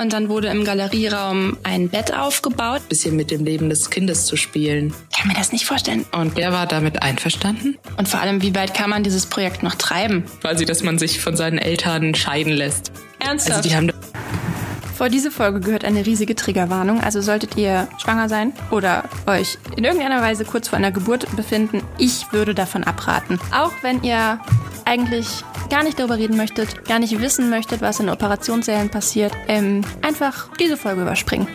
[0.00, 2.88] und dann wurde im Galerieraum ein Bett aufgebaut.
[2.88, 4.94] Bisschen mit dem Leben des Kindes zu spielen.
[5.10, 6.06] Ich kann mir das nicht vorstellen.
[6.12, 7.76] Und der war damit einverstanden?
[7.96, 10.24] Und vor allem, wie weit kann man dieses Projekt noch treiben?
[10.40, 12.92] Quasi, dass man sich von seinen Eltern scheiden lässt.
[13.18, 13.56] Ernsthaft?
[13.56, 13.92] Also die haben
[14.96, 19.84] vor diese Folge gehört eine riesige Triggerwarnung, also solltet ihr schwanger sein oder euch in
[19.84, 23.38] irgendeiner Weise kurz vor einer Geburt befinden, ich würde davon abraten.
[23.52, 24.40] Auch wenn ihr
[24.86, 29.82] eigentlich gar nicht darüber reden möchtet, gar nicht wissen möchtet, was in Operationssälen passiert, ähm,
[30.02, 31.46] einfach diese Folge überspringen.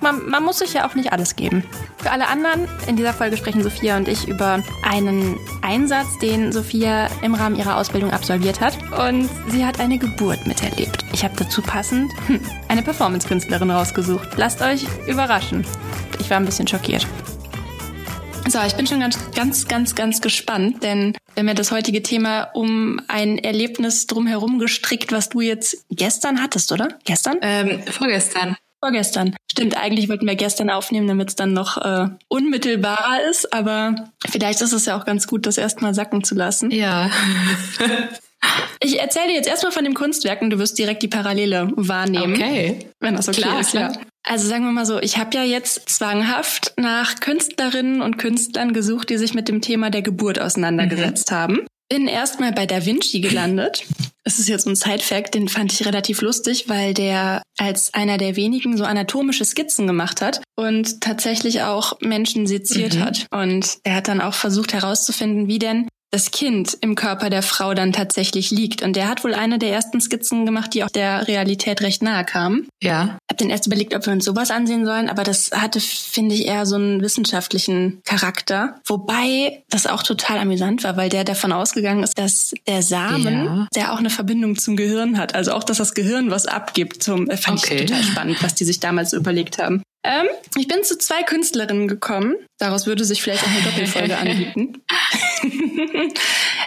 [0.00, 1.64] Man, man muss sich ja auch nicht alles geben.
[1.98, 7.08] Für alle anderen, in dieser Folge sprechen Sophia und ich über einen Einsatz, den Sophia
[7.22, 8.76] im Rahmen ihrer Ausbildung absolviert hat.
[8.92, 11.04] Und sie hat eine Geburt miterlebt.
[11.12, 14.28] Ich habe dazu passend hm, eine Performance-Künstlerin rausgesucht.
[14.36, 15.66] Lasst euch überraschen.
[16.20, 17.06] Ich war ein bisschen schockiert.
[18.48, 22.02] So, ich bin schon ganz, ganz, ganz, ganz gespannt, denn wir haben ja das heutige
[22.02, 26.88] Thema um ein Erlebnis drumherum gestrickt, was du jetzt gestern hattest, oder?
[27.04, 27.38] Gestern?
[27.42, 28.56] Ähm, vorgestern.
[28.80, 29.34] Vorgestern.
[29.50, 34.60] Stimmt, eigentlich wollten wir gestern aufnehmen, damit es dann noch äh, unmittelbarer ist, aber vielleicht
[34.60, 36.70] ist es ja auch ganz gut, das erstmal sacken zu lassen.
[36.70, 37.10] Ja.
[38.80, 42.34] Ich erzähle dir jetzt erstmal von dem Kunstwerk und du wirst direkt die Parallele wahrnehmen.
[42.34, 42.90] Okay.
[43.00, 43.70] Wenn das okay klar, ist.
[43.70, 43.92] Klar.
[43.92, 44.00] Ja.
[44.28, 49.08] Also sagen wir mal so, ich habe ja jetzt zwanghaft nach Künstlerinnen und Künstlern gesucht,
[49.08, 51.34] die sich mit dem Thema der Geburt auseinandergesetzt mhm.
[51.36, 51.66] haben.
[51.88, 53.84] Bin erstmal bei Da Vinci gelandet.
[54.24, 58.18] Das ist jetzt so ein Side-Fact, den fand ich relativ lustig, weil der als einer
[58.18, 63.04] der wenigen so anatomische Skizzen gemacht hat und tatsächlich auch Menschen seziert mhm.
[63.04, 63.26] hat.
[63.30, 67.74] Und er hat dann auch versucht herauszufinden, wie denn das Kind im Körper der Frau
[67.74, 68.82] dann tatsächlich liegt.
[68.82, 72.24] Und der hat wohl eine der ersten Skizzen gemacht, die auch der Realität recht nahe
[72.24, 72.68] kamen.
[72.82, 73.18] Ja.
[73.28, 76.34] Ich habe dann erst überlegt, ob wir uns sowas ansehen sollen, aber das hatte, finde
[76.34, 78.80] ich, eher so einen wissenschaftlichen Charakter.
[78.86, 83.68] Wobei das auch total amüsant war, weil der davon ausgegangen ist, dass der Samen, ja.
[83.74, 85.34] der auch eine Verbindung zum Gehirn hat.
[85.34, 87.02] Also auch, dass das Gehirn was abgibt.
[87.02, 87.74] Zum, fand okay.
[87.74, 89.82] ich total spannend, was die sich damals überlegt haben.
[90.06, 92.36] Ähm, ich bin zu zwei Künstlerinnen gekommen.
[92.58, 94.82] Daraus würde sich vielleicht auch eine Doppelfolge anbieten.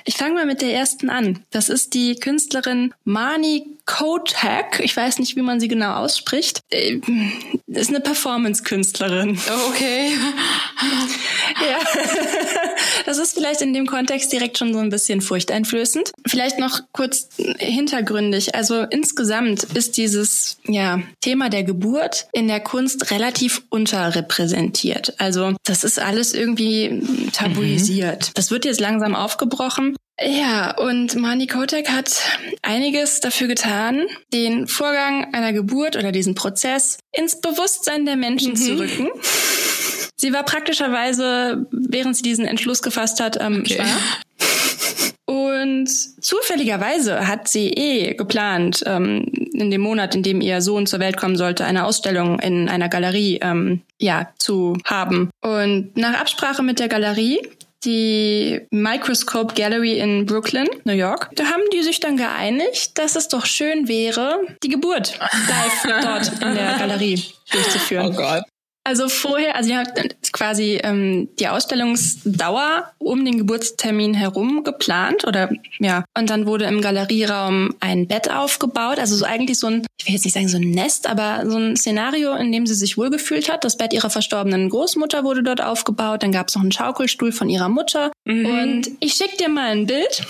[0.04, 1.46] ich fange mal mit der ersten an.
[1.50, 4.80] Das ist die Künstlerin Mani Kotak.
[4.82, 6.62] Ich weiß nicht, wie man sie genau ausspricht.
[6.70, 7.00] Äh,
[7.66, 9.40] ist eine Performance-Künstlerin.
[9.70, 10.12] Okay.
[11.70, 11.80] ja.
[13.06, 16.12] Das ist vielleicht in dem Kontext direkt schon so ein bisschen furchteinflößend.
[16.28, 18.54] Vielleicht noch kurz hintergründig.
[18.54, 25.16] Also insgesamt ist dieses ja, Thema der Geburt in der Kunst relativ unterrepräsentiert.
[25.18, 27.02] Also das ist alles irgendwie
[27.34, 28.28] tabuisiert.
[28.28, 28.32] Mhm.
[28.36, 29.96] Das wird jetzt langsam aufgebrochen.
[30.22, 32.22] Ja, und Mani Kotek hat
[32.62, 38.58] einiges dafür getan, den Vorgang einer Geburt oder diesen Prozess ins Bewusstsein der Menschen mhm.
[38.58, 39.08] zu rücken.
[40.18, 43.76] Sie war praktischerweise, während sie diesen Entschluss gefasst hat, ähm, okay.
[43.76, 44.00] schwanger.
[45.26, 45.88] Und
[46.22, 51.18] zufälligerweise hat sie eh geplant, ähm, in dem Monat, in dem ihr Sohn zur Welt
[51.18, 55.30] kommen sollte, eine Ausstellung in einer Galerie ähm, ja, zu haben.
[55.42, 57.40] Und nach Absprache mit der Galerie
[57.86, 61.30] die Microscope Gallery in Brooklyn, New York.
[61.36, 66.42] Da haben die sich dann geeinigt, dass es doch schön wäre, die Geburt live dort
[66.42, 68.08] in der Galerie durchzuführen.
[68.08, 68.44] Oh Gott.
[68.84, 75.50] Also vorher, also ihr habt quasi ähm, die Ausstellungsdauer um den Geburtstermin herum geplant oder
[75.80, 76.04] ja.
[76.18, 80.14] Und dann wurde im Galerieraum ein Bett aufgebaut, also so eigentlich so ein, ich will
[80.14, 83.52] jetzt nicht sagen so ein Nest, aber so ein Szenario, in dem sie sich wohlgefühlt
[83.52, 83.64] hat.
[83.64, 87.50] Das Bett ihrer verstorbenen Großmutter wurde dort aufgebaut, dann gab es noch einen Schaukelstuhl von
[87.50, 88.12] ihrer Mutter.
[88.26, 88.46] Mhm.
[88.46, 90.24] Und ich schick dir mal ein Bild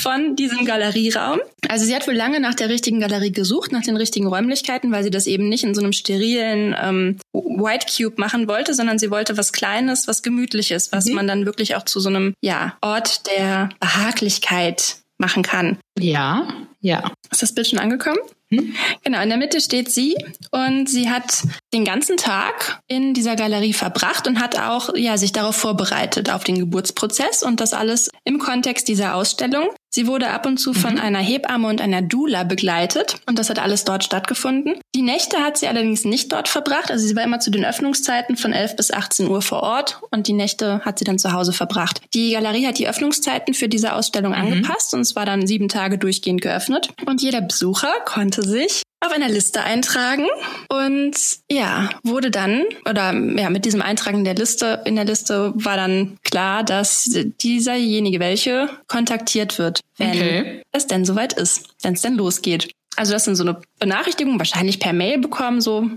[0.00, 1.40] von diesem Galerieraum.
[1.68, 5.02] Also sie hat wohl lange nach der richtigen Galerie gesucht, nach den richtigen Räumlichkeiten, weil
[5.02, 8.98] sie das eben nicht in so einem sterilen ähm, White Cube Cube machen wollte, sondern
[8.98, 11.14] sie wollte was Kleines, was Gemütliches, was mhm.
[11.14, 15.78] man dann wirklich auch zu so einem ja, Ort der Behaglichkeit machen kann.
[15.98, 16.48] Ja,
[16.80, 17.12] ja.
[17.30, 18.18] Ist das Bild schon angekommen?
[18.50, 18.74] Mhm.
[19.02, 20.16] Genau, in der Mitte steht sie
[20.50, 25.32] und sie hat den ganzen Tag in dieser Galerie verbracht und hat auch ja sich
[25.32, 29.68] darauf vorbereitet auf den Geburtsprozess und das alles im Kontext dieser Ausstellung.
[29.90, 30.74] Sie wurde ab und zu mhm.
[30.74, 34.74] von einer Hebamme und einer Doula begleitet und das hat alles dort stattgefunden.
[34.94, 38.36] Die Nächte hat sie allerdings nicht dort verbracht, also sie war immer zu den Öffnungszeiten
[38.36, 41.52] von 11 bis 18 Uhr vor Ort und die Nächte hat sie dann zu Hause
[41.52, 42.02] verbracht.
[42.12, 44.38] Die Galerie hat die Öffnungszeiten für diese Ausstellung mhm.
[44.38, 49.12] angepasst und es war dann sieben Tage durchgehend geöffnet und jeder Besucher konnte sich auf
[49.12, 50.26] einer Liste eintragen
[50.68, 51.14] und
[51.50, 56.16] ja, wurde dann oder ja, mit diesem Eintragen der Liste in der Liste war dann
[56.22, 57.10] klar, dass
[57.40, 60.62] dieserjenige welche kontaktiert wird, wenn okay.
[60.72, 62.70] es denn soweit ist, wenn es denn losgeht.
[62.96, 65.90] Also das sind so eine Benachrichtigung wahrscheinlich per Mail bekommen, so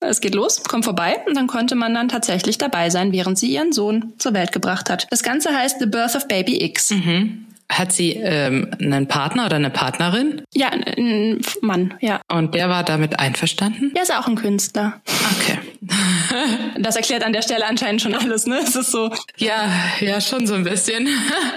[0.00, 3.52] es geht los, komm vorbei und dann konnte man dann tatsächlich dabei sein, während sie
[3.52, 5.06] ihren Sohn zur Welt gebracht hat.
[5.10, 6.90] Das Ganze heißt The Birth of Baby X.
[6.90, 7.46] Mhm.
[7.70, 10.42] Hat sie ähm, einen Partner oder eine Partnerin?
[10.52, 12.20] Ja, ein Mann, ja.
[12.30, 13.92] Und der war damit einverstanden?
[13.94, 15.00] Der ist auch ein Künstler.
[15.40, 15.58] Okay.
[16.78, 18.58] Das erklärt an der Stelle anscheinend schon alles, ne?
[18.62, 19.10] Es ist so.
[19.36, 19.68] Ja,
[20.00, 21.08] ja, schon so ein bisschen.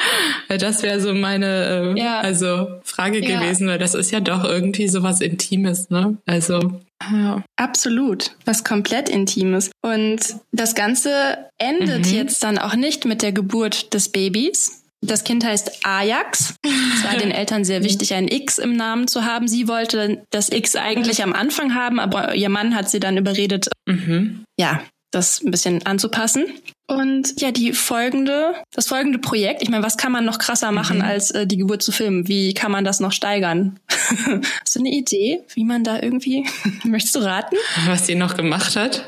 [0.50, 2.20] Das wäre so meine äh, Ja.
[2.20, 3.40] also Frage Ja.
[3.40, 6.18] gewesen, weil das ist ja doch irgendwie sowas Intimes, ne?
[6.26, 6.82] Also
[7.12, 7.44] ja.
[7.58, 8.32] Absolut.
[8.46, 9.72] Was komplett Intimes.
[9.82, 10.20] Und
[10.52, 14.83] das Ganze endet jetzt dann auch nicht mit der Geburt des Babys.
[15.06, 16.56] Das Kind heißt Ajax.
[16.64, 19.48] Es war den Eltern sehr wichtig, ein X im Namen zu haben.
[19.48, 23.68] Sie wollte das X eigentlich am Anfang haben, aber ihr Mann hat sie dann überredet,
[23.88, 24.44] Mhm.
[24.60, 26.46] ja, das ein bisschen anzupassen.
[26.88, 31.02] Und ja, die folgende, das folgende Projekt, ich meine, was kann man noch krasser machen,
[31.02, 32.28] als äh, die Geburt zu filmen?
[32.28, 33.80] Wie kann man das noch steigern?
[34.62, 36.46] Hast du eine Idee, wie man da irgendwie,
[36.84, 37.56] möchtest du raten?
[37.88, 39.06] Was sie noch gemacht hat?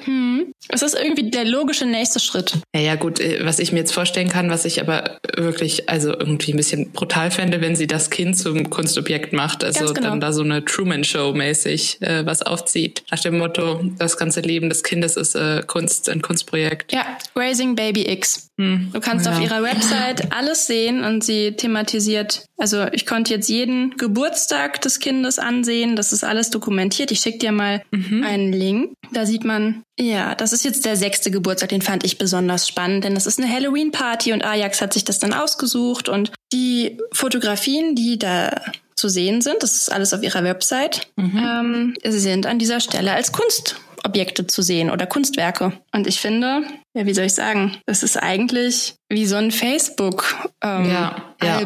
[0.69, 2.53] Es ist irgendwie der logische nächste Schritt.
[2.73, 6.11] Ja, ja, gut, äh, was ich mir jetzt vorstellen kann, was ich aber wirklich, also
[6.11, 10.09] irgendwie ein bisschen brutal fände, wenn sie das Kind zum Kunstobjekt macht, also genau.
[10.09, 13.03] dann da so eine Truman-Show mäßig äh, was aufzieht.
[13.11, 16.93] Nach dem Motto, das ganze Leben des Kindes ist äh, Kunst, ein Kunstprojekt.
[16.93, 17.05] Ja,
[17.35, 18.49] Raising Baby X.
[18.57, 19.45] Du kannst auf ja.
[19.45, 22.45] ihrer Website alles sehen und sie thematisiert.
[22.57, 25.95] Also ich konnte jetzt jeden Geburtstag des Kindes ansehen.
[25.95, 27.11] Das ist alles dokumentiert.
[27.11, 28.93] Ich schicke dir mal einen Link.
[29.11, 31.69] Da sieht man, ja, das ist jetzt der sechste Geburtstag.
[31.69, 35.19] Den fand ich besonders spannend, denn das ist eine Halloween-Party und Ajax hat sich das
[35.19, 36.07] dann ausgesucht.
[36.07, 38.61] Und die Fotografien, die da
[38.95, 43.11] zu sehen sind, das ist alles auf ihrer Website, ähm, sie sind an dieser Stelle
[43.11, 43.31] als
[44.05, 45.73] Kunstobjekte zu sehen oder Kunstwerke.
[45.93, 46.61] Und ich finde,
[46.93, 50.89] ja, wie soll ich sagen, das ist eigentlich wie so ein Facebook-Album.
[50.89, 51.61] Ja, ja.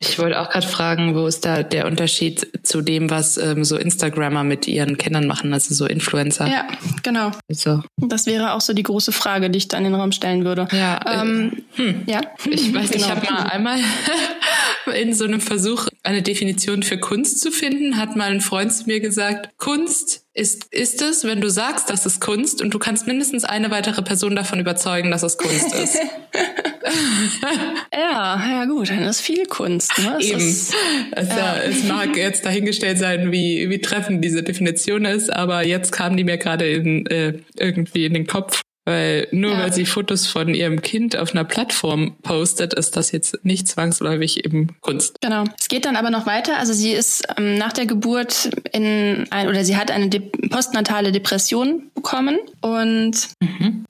[0.00, 3.76] Ich wollte auch gerade fragen, wo ist da der Unterschied zu dem, was ähm, so
[3.76, 6.46] Instagrammer mit ihren Kindern machen, also so Influencer?
[6.46, 6.66] ja,
[7.02, 7.30] genau.
[7.48, 10.44] Also, Das wäre auch so die große Frage, die ich da in den Raum stellen
[10.44, 10.68] würde.
[10.72, 11.62] Ja, äh, ähm,
[12.06, 12.20] ja.
[12.50, 13.16] ich weiß nicht, ich Genau.
[13.16, 13.78] habe mal einmal
[14.86, 18.84] in so einem Versuch, eine Definition für Kunst zu finden, hat mal ein Freund zu
[18.86, 23.06] mir gesagt, Kunst ist, ist es, wenn du sagst, das ist Kunst und du kannst
[23.06, 25.98] mindestens eine weitere Person davon überzeugen, dass es Kunst ist.
[27.92, 29.98] Ja, ja gut, dann ist viel Kunst.
[29.98, 30.18] Ne?
[30.20, 30.38] Es Eben.
[30.38, 30.74] Ist,
[31.12, 31.56] Es, ja.
[31.56, 36.24] es mag jetzt dahingestellt sein, wie, wie treffend diese Definition ist, aber jetzt kam die
[36.24, 38.60] mir gerade in, äh, irgendwie in den Kopf.
[38.86, 39.60] Weil nur Ja.
[39.60, 44.44] weil sie Fotos von ihrem Kind auf einer Plattform postet, ist das jetzt nicht zwangsläufig
[44.44, 45.16] eben Kunst.
[45.22, 45.44] Genau.
[45.58, 46.58] Es geht dann aber noch weiter.
[46.58, 50.20] Also sie ist ähm, nach der Geburt in ein, oder sie hat eine de
[50.50, 53.28] postnatale Depression bekommen und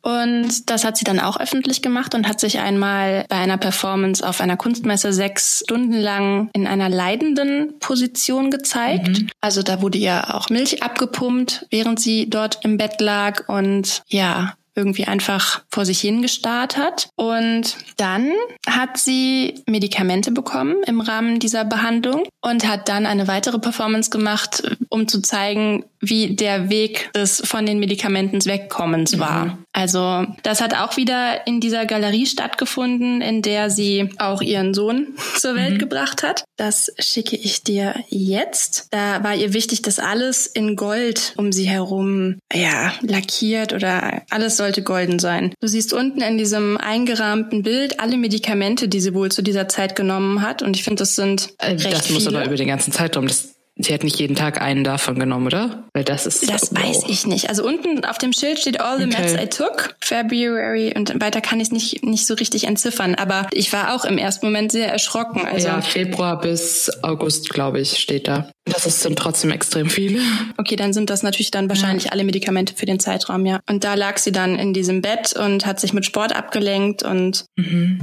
[0.03, 4.27] und das hat sie dann auch öffentlich gemacht und hat sich einmal bei einer Performance
[4.27, 9.25] auf einer Kunstmesse sechs Stunden lang in einer leidenden Position gezeigt.
[9.41, 14.55] Also da wurde ihr auch Milch abgepumpt, während sie dort im Bett lag und ja,
[14.75, 17.09] irgendwie einfach vor sich hingestarrt hat.
[17.17, 18.31] Und dann
[18.69, 24.63] hat sie Medikamente bekommen im Rahmen dieser Behandlung und hat dann eine weitere Performance gemacht,
[24.89, 29.59] um zu zeigen, wie der Weg des von den Medikamenten Wegkommens war.
[29.73, 35.17] Also das hat auch wieder in dieser Galerie stattgefunden, in der sie auch ihren Sohn
[35.37, 36.45] zur Welt gebracht hat.
[36.57, 38.89] Das schicke ich dir jetzt.
[38.91, 44.57] Da war ihr wichtig, dass alles in Gold um sie herum ja lackiert oder alles
[44.65, 45.53] sollte golden sein.
[45.61, 49.95] Du siehst unten in diesem eingerahmten Bild alle Medikamente, die sie wohl zu dieser Zeit
[49.95, 50.63] genommen hat.
[50.63, 52.39] Und ich finde, das sind recht Äh, das muss viele.
[52.39, 53.27] aber über den ganzen Zeitraum.
[53.27, 55.85] Das, sie hat nicht jeden Tag einen davon genommen, oder?
[55.93, 56.49] Weil das ist.
[56.51, 56.83] Das wow.
[56.83, 57.51] weiß ich nicht.
[57.51, 59.21] Also unten auf dem Schild steht All the Okay.
[59.21, 63.15] Meds I took, February und weiter kann ich es nicht, nicht so richtig entziffern.
[63.17, 65.45] Aber ich war auch im ersten Moment sehr erschrocken.
[65.45, 68.51] Also ja, Februar bis August, glaube ich, steht da.
[68.67, 70.21] Das ist, sind trotzdem extrem viele.
[70.57, 73.61] okay, dann sind das natürlich dann wahrscheinlich alle Medikamente für den Zeitraum, ja.
[73.69, 77.45] Und da lag sie dann in diesem Bett und hat sich mit Sport abgelenkt und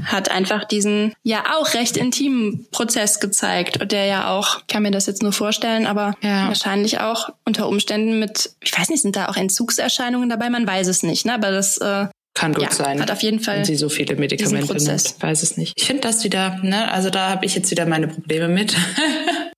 [0.06, 4.84] hat einfach diesen ja auch recht intimen Prozess gezeigt, und der ja auch, ich kann
[4.84, 6.48] mir das jetzt nur vorstellen, aber Ja.
[6.48, 10.50] wahrscheinlich auch unter Umständen mit, ich weiß nicht, sind da auch Entzugserscheinungen dabei?
[10.52, 11.34] Man weiß es nicht, ne?
[11.34, 13.02] Aber das äh, Kann gut Ja, sein.
[13.02, 15.16] hat auf jeden Fall Wenn sie so viele Medikamente nimmt.
[15.20, 15.74] Weiß es nicht.
[15.76, 18.76] Ich finde das wieder, ne, also da habe ich jetzt wieder meine Probleme mit.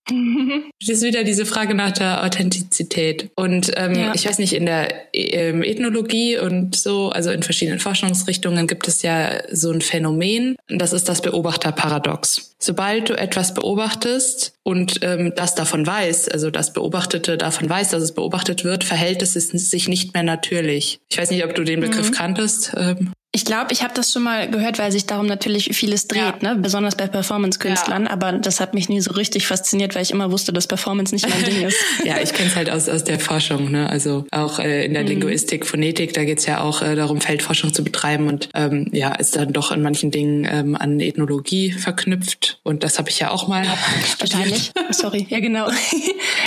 [0.07, 3.29] Das ist wieder diese Frage nach der Authentizität.
[3.35, 4.13] Und ähm, Ja.
[4.13, 9.01] ich weiß nicht, in der ähm, Ethnologie und so, also in verschiedenen Forschungsrichtungen gibt es
[9.01, 12.55] ja so ein Phänomen, das ist das Beobachterparadox.
[12.59, 18.03] Sobald du etwas beobachtest und ähm, das davon weiß, also das Beobachtete davon weiß, dass
[18.03, 20.99] es beobachtet wird, verhält es sich nicht mehr natürlich.
[21.09, 22.73] Ich weiß nicht, ob du den Begriff kanntest.
[22.75, 26.43] Ähm, Ich glaube, ich habe das schon mal gehört, weil sich darum natürlich vieles dreht,
[26.43, 26.53] ja.
[26.53, 26.55] ne?
[26.55, 28.05] besonders bei Performance-Künstlern.
[28.05, 28.11] Ja.
[28.11, 31.27] Aber das hat mich nie so richtig fasziniert, weil ich immer wusste, dass Performance nicht
[31.27, 31.77] mein Ding ist.
[32.03, 33.71] ja, ich kenne es halt aus, aus der Forschung.
[33.71, 33.89] Ne?
[33.89, 35.09] Also auch äh, in der mhm.
[35.09, 39.35] Linguistik, Phonetik, da geht's ja auch äh, darum, Feldforschung zu betreiben und ähm, ja, ist
[39.35, 42.59] dann doch in manchen Dingen ähm, an Ethnologie verknüpft.
[42.61, 43.65] Und das habe ich ja auch mal.
[44.19, 44.73] Wahrscheinlich.
[44.91, 45.25] Sorry.
[45.31, 45.69] Ja, genau.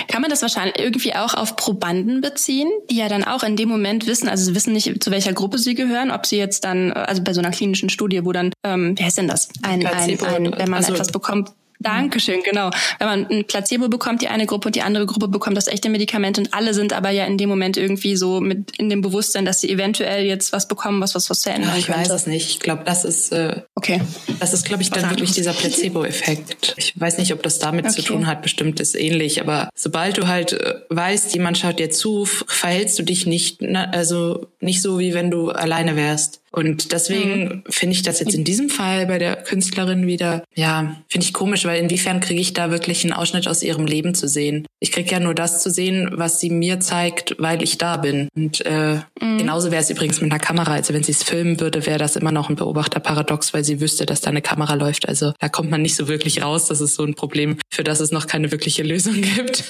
[0.06, 3.68] Kann man das wahrscheinlich irgendwie auch auf Probanden beziehen, die ja dann auch in dem
[3.68, 6.75] Moment wissen, also sie wissen nicht, zu welcher Gruppe sie gehören, ob sie jetzt dann
[6.76, 9.48] dann, also bei so einer klinischen Studie, wo dann, ähm, wie heißt denn das?
[9.62, 12.70] Ein, ein, ein, wenn man also, etwas bekommt, Dankeschön, genau.
[12.98, 15.90] Wenn man ein Placebo bekommt, die eine Gruppe und die andere Gruppe bekommt das echte
[15.90, 19.44] Medikament und alle sind aber ja in dem Moment irgendwie so mit in dem Bewusstsein,
[19.44, 22.00] dass sie eventuell jetzt was bekommen, was was was verändern ja, Ich könnte.
[22.00, 22.48] weiß es nicht.
[22.50, 24.00] Ich glaube, das ist äh, okay.
[24.40, 26.74] Das ist, glaube ich, dann wirklich dieser Placebo-Effekt.
[26.78, 27.94] Ich weiß nicht, ob das damit okay.
[27.94, 28.42] zu tun hat.
[28.42, 33.02] Bestimmt ist ähnlich, aber sobald du halt äh, weißt, jemand schaut dir zu, verhältst du
[33.02, 36.40] dich nicht, also nicht so wie wenn du alleine wärst.
[36.52, 37.62] Und deswegen mhm.
[37.68, 41.64] finde ich das jetzt in diesem Fall bei der Künstlerin wieder, ja, finde ich komisch,
[41.64, 44.66] weil inwiefern kriege ich da wirklich einen Ausschnitt aus ihrem Leben zu sehen?
[44.80, 48.28] Ich kriege ja nur das zu sehen, was sie mir zeigt, weil ich da bin.
[48.34, 49.38] Und äh, mhm.
[49.38, 50.72] genauso wäre es übrigens mit einer Kamera.
[50.72, 54.06] Also wenn sie es filmen würde, wäre das immer noch ein Beobachterparadox, weil sie wüsste,
[54.06, 55.08] dass da eine Kamera läuft.
[55.08, 56.66] Also da kommt man nicht so wirklich raus.
[56.66, 59.64] Das ist so ein Problem, für das es noch keine wirkliche Lösung gibt.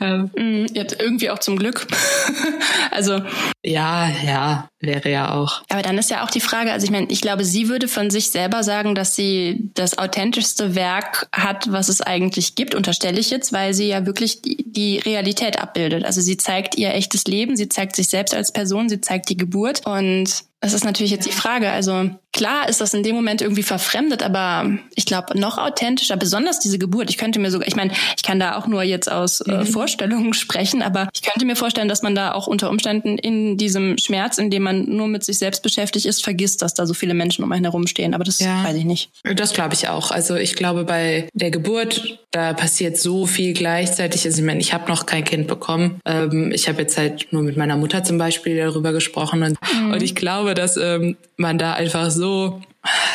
[0.00, 0.30] ähm.
[0.36, 1.86] Mhm, jetzt irgendwie auch zum Glück.
[2.90, 3.22] also
[3.64, 5.62] ja, ja, wäre ja auch.
[5.68, 8.08] Aber dann ist ja auch die Frage, also ich meine, ich glaube, sie würde von
[8.08, 13.28] sich selber sagen, dass sie das authentischste Werk hat, was es eigentlich gibt, unterstelle ich
[13.28, 16.04] jetzt, weil sie ja wirklich die, Realität abbildet.
[16.04, 19.36] Also sie zeigt ihr echtes Leben, sie zeigt sich selbst als Person, sie zeigt die
[19.36, 21.70] Geburt und das ist natürlich jetzt die Frage.
[21.70, 26.60] Also klar ist das in dem Moment irgendwie verfremdet, aber ich glaube noch authentischer, besonders
[26.60, 27.10] diese Geburt.
[27.10, 29.66] Ich könnte mir sogar, ich meine, ich kann da auch nur jetzt aus äh, mhm.
[29.66, 33.98] Vorstellungen sprechen, aber ich könnte mir vorstellen, dass man da auch unter Umständen in diesem
[33.98, 37.14] Schmerz, in dem man nur mit sich selbst beschäftigt ist, vergisst, dass da so viele
[37.14, 38.14] Menschen um einen herumstehen.
[38.14, 38.62] Aber das ja.
[38.62, 39.10] weiß ich nicht.
[39.34, 40.12] Das glaube ich auch.
[40.12, 44.24] Also ich glaube, bei der Geburt, da passiert so viel gleichzeitig.
[44.24, 46.00] Also ich meine, ich habe noch kein Kind bekommen.
[46.04, 49.92] Ähm, ich habe jetzt halt nur mit meiner Mutter zum Beispiel darüber gesprochen und, mhm.
[49.92, 52.60] und ich glaube, glaube, dass ähm, man da einfach so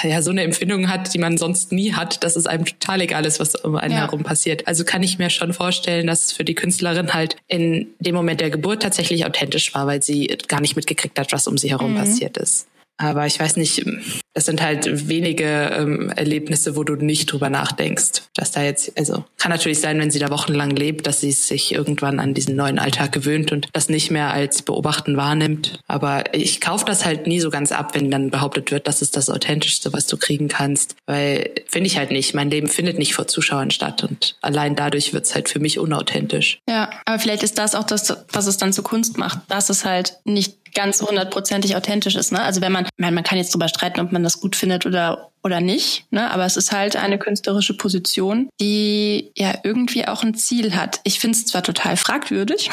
[0.03, 3.25] ja so eine Empfindung hat, die man sonst nie hat, dass es einem total egal
[3.25, 3.99] ist, was um einen ja.
[4.01, 4.65] herum passiert.
[4.65, 8.39] Also kann ich mir schon vorstellen, dass es für die Künstlerin halt in dem Moment
[8.39, 11.93] der Geburt tatsächlich authentisch war, weil sie gar nicht mitgekriegt hat, was um sie herum
[11.93, 11.97] mhm.
[11.97, 12.67] passiert ist.
[12.97, 13.85] Aber ich weiß nicht,
[14.33, 19.23] das sind halt wenige ähm, Erlebnisse, wo du nicht drüber nachdenkst, dass da jetzt, also
[19.37, 22.79] kann natürlich sein, wenn sie da wochenlang lebt, dass sie sich irgendwann an diesen neuen
[22.79, 25.79] Alltag gewöhnt und das nicht mehr als Beobachten wahrnimmt.
[25.87, 29.15] Aber ich kaufe das halt nie so ganz ab, wenn dann behauptet wird, das ist
[29.15, 30.95] das Authentischste, was du kriegen kannst.
[31.05, 32.33] Weil finde ich halt nicht.
[32.33, 36.59] Mein Leben findet nicht vor Zuschauern statt und allein dadurch wird's halt für mich unauthentisch.
[36.67, 39.85] Ja, aber vielleicht ist das auch das, was es dann zur Kunst macht, dass es
[39.85, 42.31] halt nicht ganz hundertprozentig authentisch ist.
[42.31, 42.39] Ne?
[42.39, 45.61] Also wenn man, man, kann jetzt drüber streiten, ob man das gut findet oder oder
[45.61, 46.29] nicht, ne?
[46.31, 50.99] aber es ist halt eine künstlerische Position, die ja irgendwie auch ein Ziel hat.
[51.03, 52.69] Ich finde es zwar total fragwürdig,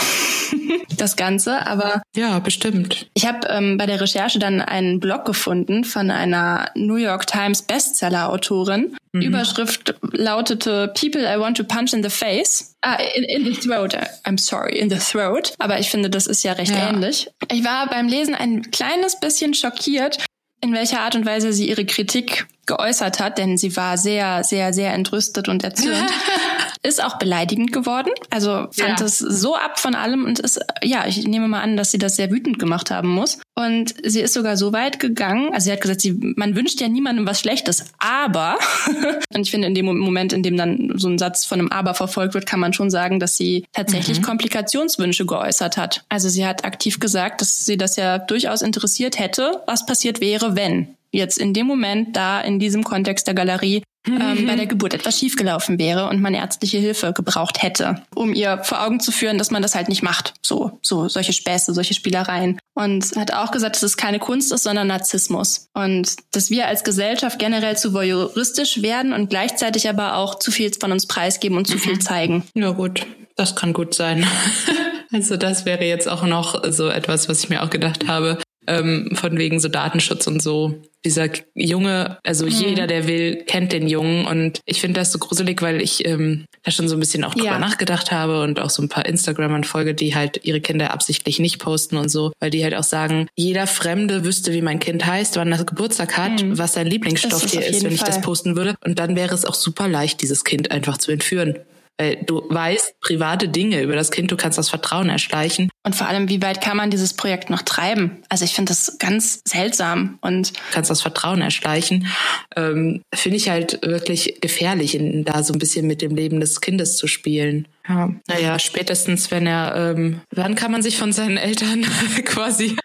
[0.97, 3.07] das Ganze, aber ja, bestimmt.
[3.15, 7.63] Ich habe ähm, bei der Recherche dann einen Blog gefunden von einer New York Times
[7.63, 8.97] Bestseller-Autorin.
[9.13, 9.23] Mhm.
[9.23, 12.75] Überschrift lautete People I want to punch in the face.
[12.83, 13.97] Ah, in, in the throat.
[14.25, 15.55] I'm sorry, in the throat.
[15.59, 16.91] Aber ich finde, das ist ja recht ja.
[16.91, 17.31] ähnlich.
[17.51, 20.19] Ich war beim Lesen ein kleines bisschen schockiert,
[20.61, 24.73] in welcher Art und Weise sie ihre Kritik geäußert hat, denn sie war sehr, sehr,
[24.73, 26.11] sehr entrüstet und erzürnt,
[26.83, 28.11] ist auch beleidigend geworden.
[28.31, 29.07] Also fand ja.
[29.07, 32.17] es so ab von allem und ist, ja, ich nehme mal an, dass sie das
[32.17, 33.39] sehr wütend gemacht haben muss.
[33.55, 36.89] Und sie ist sogar so weit gegangen, also sie hat gesagt, sie, man wünscht ja
[36.89, 38.59] niemandem was Schlechtes, aber,
[39.35, 41.95] und ich finde, in dem Moment, in dem dann so ein Satz von einem Aber
[41.95, 44.25] verfolgt wird, kann man schon sagen, dass sie tatsächlich mhm.
[44.25, 46.05] Komplikationswünsche geäußert hat.
[46.09, 50.57] Also sie hat aktiv gesagt, dass sie das ja durchaus interessiert hätte, was passiert wäre,
[50.57, 54.93] wenn jetzt in dem Moment da in diesem Kontext der Galerie ähm, bei der Geburt
[54.93, 59.39] etwas schiefgelaufen wäre und man ärztliche Hilfe gebraucht hätte, um ihr vor Augen zu führen,
[59.39, 60.35] dass man das halt nicht macht.
[60.43, 62.59] So, so solche Späße, solche Spielereien.
[62.75, 65.69] Und hat auch gesagt, dass es keine Kunst ist, sondern Narzissmus.
[65.73, 70.71] Und dass wir als Gesellschaft generell zu voyeuristisch werden und gleichzeitig aber auch zu viel
[70.79, 72.01] von uns preisgeben und zu viel mhm.
[72.01, 72.43] zeigen.
[72.55, 73.07] Ja gut,
[73.37, 74.27] das kann gut sein.
[75.13, 79.11] also das wäre jetzt auch noch so etwas, was ich mir auch gedacht habe ähm,
[79.15, 80.75] von wegen so Datenschutz und so.
[81.05, 82.51] Dieser Junge, also mhm.
[82.51, 86.47] jeder, der will, kennt den Jungen und ich finde das so gruselig, weil ich ähm,
[86.63, 87.59] da schon so ein bisschen auch drüber ja.
[87.59, 91.59] nachgedacht habe und auch so ein paar Instagramern folge, die halt ihre Kinder absichtlich nicht
[91.59, 95.37] posten und so, weil die halt auch sagen, jeder Fremde wüsste, wie mein Kind heißt,
[95.37, 96.57] wann das Geburtstag hat, mhm.
[96.57, 99.55] was sein Lieblingsstoff hier ist, wenn ich das posten würde und dann wäre es auch
[99.55, 101.59] super leicht, dieses Kind einfach zu entführen.
[101.99, 105.71] Weil du weißt private Dinge über das Kind, du kannst das Vertrauen erschleichen.
[105.85, 108.23] Und vor allem, wie weit kann man dieses Projekt noch treiben?
[108.29, 112.09] Also ich finde das ganz seltsam und du kannst das Vertrauen erschleichen.
[112.57, 116.61] Ähm, finde ich halt wirklich gefährlich, in, da so ein bisschen mit dem Leben des
[116.61, 117.69] Kindes zu spielen.
[117.89, 121.83] Ja, naja, spätestens wenn er, ähm, wann kann man sich von seinen Eltern
[122.25, 122.77] quasi,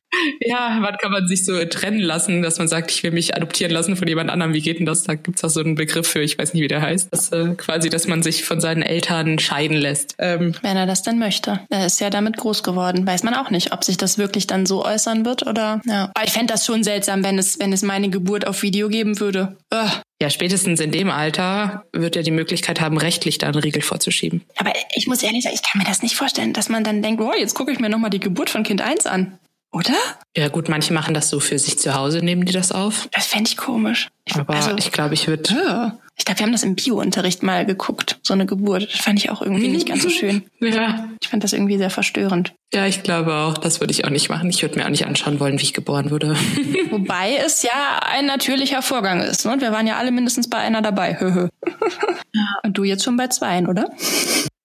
[0.41, 3.71] ja, wann kann man sich so trennen lassen, dass man sagt, ich will mich adoptieren
[3.71, 4.53] lassen von jemand anderem.
[4.53, 5.03] Wie geht denn das?
[5.03, 7.09] Da gibt's auch so einen Begriff für, ich weiß nicht, wie der heißt.
[7.11, 10.15] Das, äh, quasi, dass man sich von seinen Eltern scheiden lässt.
[10.19, 11.61] Ähm, wenn er das denn möchte.
[11.69, 13.07] Er ist ja damit groß geworden.
[13.07, 16.11] Weiß man auch nicht, ob sich das wirklich dann so äußern wird oder, ja.
[16.13, 19.19] Aber ich fände das schon seltsam, wenn es, wenn es meine Geburt auf Video geben
[19.19, 19.57] würde.
[19.73, 20.01] Ugh.
[20.21, 24.43] Ja, spätestens in dem Alter wird er die Möglichkeit haben, rechtlich da einen Riegel vorzuschieben.
[24.57, 27.21] Aber ich muss ehrlich sagen, ich kann mir das nicht vorstellen, dass man dann denkt,
[27.21, 29.39] oh, jetzt gucke ich mir nochmal die Geburt von Kind 1 an.
[29.71, 29.93] Oder?
[30.35, 33.07] Ja gut, manche machen das so für sich zu Hause, nehmen die das auf.
[33.11, 34.09] Das fände ich komisch.
[34.25, 35.53] Ich, Aber also, ich glaube, ich würde...
[35.53, 35.99] Ja.
[36.19, 38.93] Ich glaube, wir haben das im Bio-Unterricht mal geguckt, so eine Geburt.
[38.93, 40.43] Das fand ich auch irgendwie nicht ganz so schön.
[40.59, 41.09] ja.
[41.21, 42.53] Ich fand das irgendwie sehr verstörend.
[42.73, 43.57] Ja, ich glaube auch.
[43.57, 44.49] Das würde ich auch nicht machen.
[44.49, 46.35] Ich würde mir auch nicht anschauen wollen, wie ich geboren wurde.
[46.91, 49.45] Wobei es ja ein natürlicher Vorgang ist.
[49.45, 49.53] Ne?
[49.53, 51.17] Und wir waren ja alle mindestens bei einer dabei.
[52.63, 53.89] Und du jetzt schon bei zweien, oder?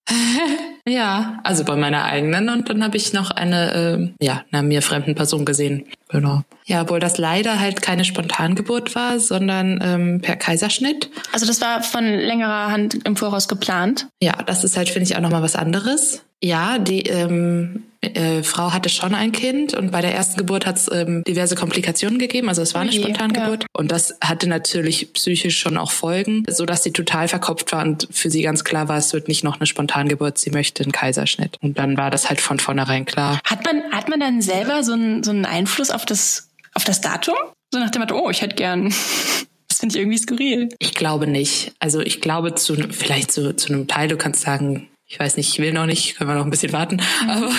[0.87, 4.83] ja, also bei meiner eigenen und dann habe ich noch eine, äh, ja, einer mir
[4.83, 5.87] fremden Person gesehen.
[6.09, 6.43] Genau.
[6.67, 11.11] Ja, obwohl das leider halt keine Spontangeburt war, sondern ähm, per Kaiserschnitt.
[11.33, 14.09] Also das war von längerer Hand im Voraus geplant?
[14.23, 16.23] Ja, das ist halt, finde ich, auch nochmal was anderes.
[16.43, 20.77] Ja, die ähm, äh, Frau hatte schon ein Kind und bei der ersten Geburt hat
[20.77, 22.49] es ähm, diverse Komplikationen gegeben.
[22.49, 23.63] Also es war eine okay, Spontangeburt.
[23.63, 23.69] Ja.
[23.73, 28.09] Und das hatte natürlich psychisch schon auch Folgen, so dass sie total verkopft war und
[28.11, 31.59] für sie ganz klar war, es wird nicht noch eine Spontangeburt, sie möchte einen Kaiserschnitt.
[31.63, 33.41] Und dann war das halt von vornherein klar.
[33.45, 37.01] Hat man, hat man dann selber so einen, so einen Einfluss auf das, auf das
[37.01, 37.37] Datum?
[37.73, 38.93] So nach dem Motto, oh, ich hätte gern
[39.75, 40.69] Das finde ich irgendwie skurril.
[40.79, 41.73] Ich glaube nicht.
[41.81, 45.49] Also ich glaube zu vielleicht zu, zu einem Teil, du kannst sagen, ich weiß nicht,
[45.53, 47.01] ich will noch nicht, können wir noch ein bisschen warten.
[47.23, 47.31] Mhm.
[47.31, 47.49] Aber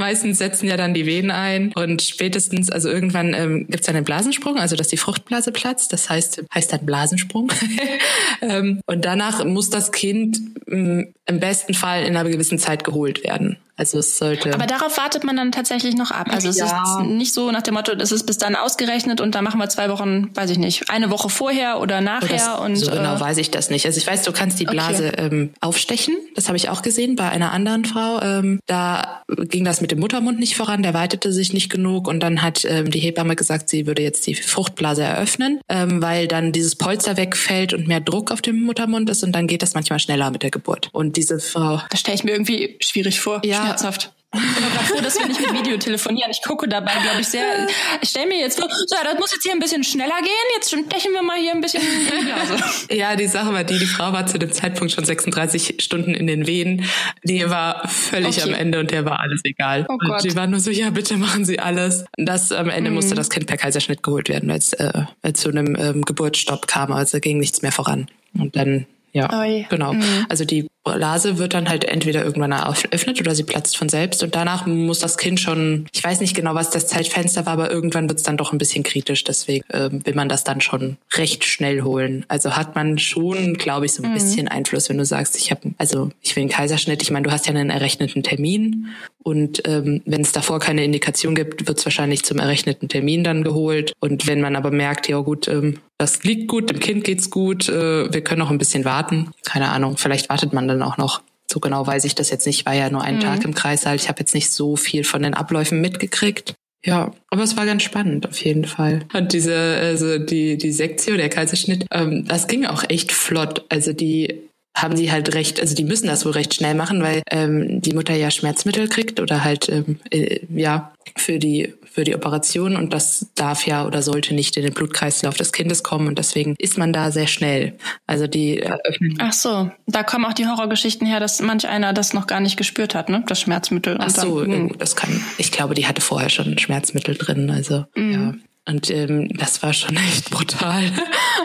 [0.00, 3.94] meistens setzen ja dann die Venen ein und spätestens, also irgendwann ähm, gibt es dann
[3.94, 5.92] einen Blasensprung, also dass die Fruchtblase platzt.
[5.92, 7.52] Das heißt, heißt dann Blasensprung.
[8.42, 13.22] ähm, und danach muss das Kind ähm, im besten Fall in einer gewissen Zeit geholt
[13.22, 13.58] werden.
[13.80, 14.52] Also es sollte.
[14.52, 16.28] Aber darauf wartet man dann tatsächlich noch ab.
[16.30, 17.00] Also es ja.
[17.00, 19.70] ist nicht so nach dem Motto, es ist bis dann ausgerechnet und dann machen wir
[19.70, 22.58] zwei Wochen, weiß ich nicht, eine Woche vorher oder nachher.
[22.60, 23.86] Oh, und so genau äh, weiß ich das nicht.
[23.86, 25.28] Also ich weiß, du kannst die Blase okay.
[25.32, 26.14] ähm, aufstechen.
[26.34, 28.20] Das habe ich auch gesehen bei einer anderen Frau.
[28.20, 32.20] Ähm, da ging das mit dem Muttermund nicht voran, der weitete sich nicht genug und
[32.20, 36.52] dann hat ähm, die Hebamme gesagt, sie würde jetzt die Fruchtblase eröffnen, ähm, weil dann
[36.52, 40.00] dieses Polster wegfällt und mehr Druck auf dem Muttermund ist und dann geht das manchmal
[40.00, 40.90] schneller mit der Geburt.
[40.92, 41.80] Und diese Frau.
[41.88, 43.40] Das stelle ich mir irgendwie schwierig vor.
[43.44, 44.12] Ja, schmerzhaft.
[44.32, 46.30] Ich bin aber froh, dass wir nicht mit Video telefonieren.
[46.30, 47.66] Ich gucke dabei, glaube ich, sehr.
[48.00, 50.30] Ich stelle mir jetzt vor, so, das muss jetzt hier ein bisschen schneller gehen.
[50.54, 52.56] Jetzt stechen wir mal hier ein bisschen in die Blase.
[52.96, 56.28] Ja, die Sache war die, die Frau war zu dem Zeitpunkt schon 36 Stunden in
[56.28, 56.84] den Wehen.
[57.24, 58.42] Die war völlig okay.
[58.42, 59.84] am Ende und der war alles egal.
[59.88, 60.22] Oh Gott.
[60.22, 62.04] Und die war nur so, ja, bitte machen Sie alles.
[62.16, 62.96] Das am Ende mhm.
[62.96, 64.92] musste das Kind per Kaiserschnitt geholt werden, weil es äh,
[65.34, 66.92] zu einem ähm, Geburtsstopp kam.
[66.92, 68.06] Also ging nichts mehr voran.
[68.38, 69.66] Und dann ja, Oi.
[69.68, 69.94] genau.
[69.94, 70.26] Mhm.
[70.28, 74.34] Also die Blase wird dann halt entweder irgendwann eröffnet oder sie platzt von selbst und
[74.34, 78.08] danach muss das Kind schon, ich weiß nicht genau, was das Zeitfenster war, aber irgendwann
[78.08, 81.44] wird es dann doch ein bisschen kritisch, deswegen äh, will man das dann schon recht
[81.44, 82.24] schnell holen.
[82.28, 84.14] Also hat man schon, glaube ich, so ein mhm.
[84.14, 87.02] bisschen Einfluss, wenn du sagst, ich habe, also ich will einen Kaiserschnitt.
[87.02, 88.86] Ich meine, du hast ja einen errechneten Termin
[89.22, 93.44] und ähm, wenn es davor keine Indikation gibt, wird es wahrscheinlich zum errechneten Termin dann
[93.44, 93.92] geholt.
[94.00, 97.68] Und wenn man aber merkt, ja gut, ähm, das liegt gut, dem Kind geht's gut,
[97.68, 99.30] äh, wir können noch ein bisschen warten.
[99.50, 101.22] Keine Ahnung, vielleicht wartet man dann auch noch.
[101.50, 102.66] So genau weiß ich das jetzt nicht.
[102.66, 103.20] War ja nur ein mhm.
[103.20, 103.96] Tag im Kreissaal.
[103.96, 106.54] Ich habe jetzt nicht so viel von den Abläufen mitgekriegt.
[106.84, 109.00] Ja, aber es war ganz spannend auf jeden Fall.
[109.12, 113.64] Und diese, also die die Sektion, der Kaiserschnitt, ähm, das ging auch echt flott.
[113.68, 117.22] Also die haben sie halt recht, also die müssen das wohl recht schnell machen, weil
[117.30, 122.14] ähm, die Mutter ja Schmerzmittel kriegt oder halt ähm, äh, ja für die für die
[122.14, 126.18] Operation und das darf ja oder sollte nicht in den Blutkreislauf des Kindes kommen und
[126.18, 127.76] deswegen ist man da sehr schnell.
[128.06, 129.16] Also die eröffnen.
[129.18, 132.56] Ach so, da kommen auch die Horrorgeschichten her, dass manch einer das noch gar nicht
[132.56, 133.24] gespürt hat, ne?
[133.26, 133.96] Das Schmerzmittel.
[133.98, 134.78] Ach so, dann, hm.
[134.78, 135.20] das kann.
[135.38, 138.12] Ich glaube, die hatte vorher schon Schmerzmittel drin, also mhm.
[138.12, 138.34] ja.
[138.66, 140.84] Und ähm, das war schon echt brutal.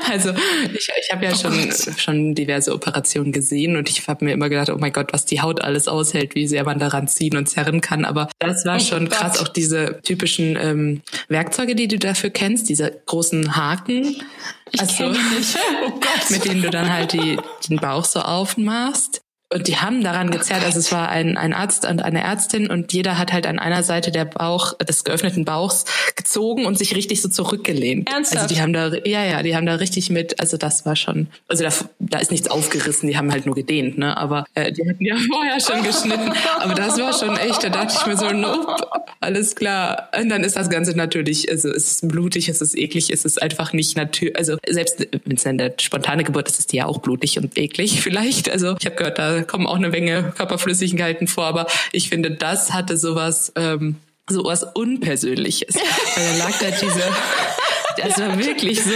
[0.09, 0.31] Also
[0.73, 4.49] ich, ich habe ja oh schon, schon diverse Operationen gesehen und ich habe mir immer
[4.49, 7.47] gedacht, oh mein Gott, was die Haut alles aushält, wie sehr man daran ziehen und
[7.47, 8.05] zerren kann.
[8.05, 9.17] Aber das war oh schon Gott.
[9.17, 14.21] krass, auch diese typischen ähm, Werkzeuge, die du dafür kennst, diese großen Haken.
[14.71, 15.57] Ich also, nicht.
[15.87, 16.29] Oh Gott.
[16.29, 17.37] mit denen du dann halt die,
[17.69, 19.24] den Bauch so aufmachst.
[19.53, 22.91] Und die haben daran gezerrt, also es war ein, ein Arzt und eine Ärztin und
[22.93, 27.21] jeder hat halt an einer Seite der Bauch, des geöffneten Bauchs gezogen und sich richtig
[27.21, 28.09] so zurückgelehnt.
[28.11, 28.41] Ernsthaft?
[28.41, 31.27] Also die haben da, ja, ja, die haben da richtig mit, also das war schon,
[31.47, 34.81] also da, da ist nichts aufgerissen, die haben halt nur gedehnt, ne, aber äh, die
[34.89, 38.31] hatten ja vorher schon geschnitten, aber das war schon echt, da dachte ich mir so,
[38.31, 38.75] nope,
[39.19, 40.09] alles klar.
[40.19, 43.39] Und dann ist das Ganze natürlich, also es ist blutig, es ist eklig, es ist
[43.43, 46.97] einfach nicht natürlich, also selbst wenn es eine spontane Geburt ist, ist die ja auch
[46.97, 51.45] blutig und eklig vielleicht, also ich habe gehört, da kommen auch eine Menge Körperflüssigkeiten vor,
[51.45, 53.97] aber ich finde, das hatte sowas, ähm,
[54.29, 55.75] sowas Unpersönliches.
[55.75, 57.03] Weil da lag da diese,
[57.97, 58.91] das war wirklich so.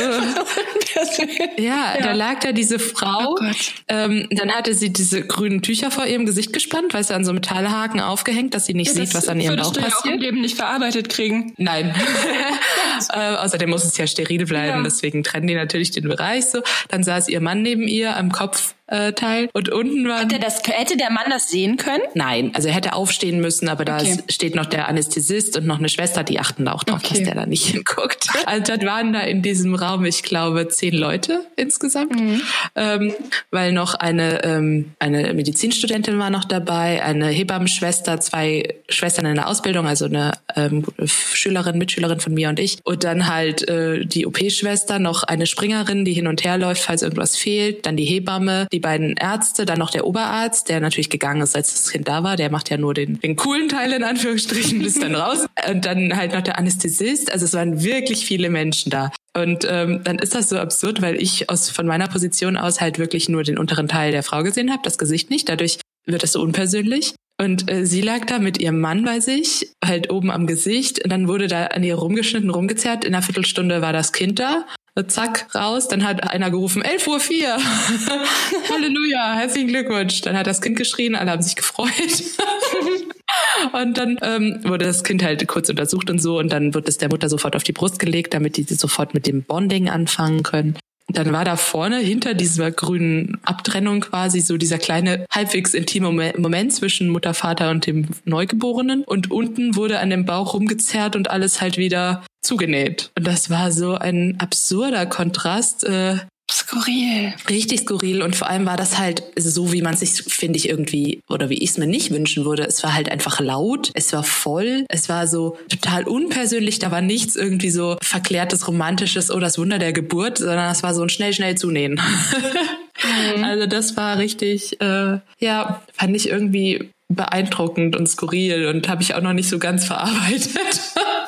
[1.58, 3.36] Ja, ja, da lag da diese Frau.
[3.39, 3.52] Oh
[3.88, 7.34] ähm, dann hatte sie diese grünen Tücher vor ihrem Gesicht gespannt, weißt du, an so
[7.34, 9.93] Metallhaken aufgehängt, dass sie nicht ja, sieht, was an ihrem Bauch passiert.
[9.93, 11.54] Das Ja im Leben nicht verarbeitet kriegen.
[11.58, 11.93] Nein.
[13.13, 14.84] äh, außerdem muss es ja steril bleiben, ja.
[14.84, 16.62] deswegen trennen die natürlich den Bereich so.
[16.89, 19.49] Dann saß ihr Mann neben ihr am Kopf äh, Teil.
[19.54, 20.21] Und unten war.
[20.21, 22.04] Hätte, das, hätte der Mann das sehen können?
[22.13, 24.17] Nein, also er hätte aufstehen müssen, aber da okay.
[24.30, 27.15] steht noch der Anästhesist und noch eine Schwester, die achten da auch drauf, okay.
[27.15, 28.28] dass der da nicht hinguckt.
[28.45, 32.41] Also dann waren da in diesem Raum, ich glaube, zehn Leute insgesamt, mhm.
[32.75, 33.13] ähm,
[33.52, 39.47] weil noch eine, ähm, eine Medizinstudentin war noch dabei, eine Hebammenschwester, zwei Schwestern in der
[39.47, 42.80] Ausbildung, also eine ähm, Schülerin, Mitschülerin von mir und ich.
[42.84, 47.04] Und dann halt äh, die OP-Schwester, noch eine Springerin, die hin und her läuft, falls
[47.04, 51.10] irgendwas fehlt, dann die Hebamme, die die beiden Ärzte, dann noch der Oberarzt, der natürlich
[51.10, 52.38] gegangen ist, als das Kind da war.
[52.38, 55.46] Der macht ja nur den, den coolen Teil in Anführungsstrichen bis dann raus.
[55.70, 57.30] Und dann halt noch der Anästhesist.
[57.30, 59.12] Also es waren wirklich viele Menschen da.
[59.36, 63.00] Und ähm, dann ist das so absurd, weil ich aus von meiner Position aus halt
[63.00, 65.50] wirklich nur den unteren Teil der Frau gesehen habe, das Gesicht nicht.
[65.50, 67.15] Dadurch wird das so unpersönlich.
[67.38, 71.04] Und äh, sie lag da mit ihrem Mann bei sich, halt oben am Gesicht.
[71.04, 73.04] Und dann wurde da an ihr rumgeschnitten, rumgezerrt.
[73.04, 74.65] In einer Viertelstunde war das Kind da
[75.08, 75.88] zack, raus.
[75.88, 77.58] Dann hat einer gerufen, 11 Uhr 4.
[78.69, 80.21] Halleluja, herzlichen Glückwunsch.
[80.21, 81.89] Dann hat das Kind geschrien, alle haben sich gefreut.
[83.73, 86.97] und dann ähm, wurde das Kind halt kurz untersucht und so und dann wird es
[86.97, 90.78] der Mutter sofort auf die Brust gelegt, damit die sofort mit dem Bonding anfangen können
[91.12, 96.73] dann war da vorne hinter dieser grünen Abtrennung quasi so dieser kleine halbwegs intime Moment
[96.73, 99.04] zwischen Mutter, Vater und dem Neugeborenen.
[99.04, 103.12] Und unten wurde an dem Bauch rumgezerrt und alles halt wieder zugenäht.
[103.17, 105.84] Und das war so ein absurder Kontrast.
[105.84, 106.17] Äh,
[106.52, 107.34] Skurril.
[107.49, 111.21] Richtig skurril und vor allem war das halt so, wie man sich, finde ich, irgendwie,
[111.30, 112.63] oder wie ich es mir nicht wünschen würde.
[112.63, 117.02] Es war halt einfach laut, es war voll, es war so total unpersönlich, da war
[117.02, 121.10] nichts irgendwie so verklärtes, romantisches, oh, das Wunder der Geburt, sondern es war so ein
[121.10, 121.93] schnell, schnell zunähen.
[121.93, 123.43] mhm.
[123.43, 129.15] Also das war richtig, äh, ja, fand ich irgendwie beeindruckend und skurril und habe ich
[129.15, 130.52] auch noch nicht so ganz verarbeitet.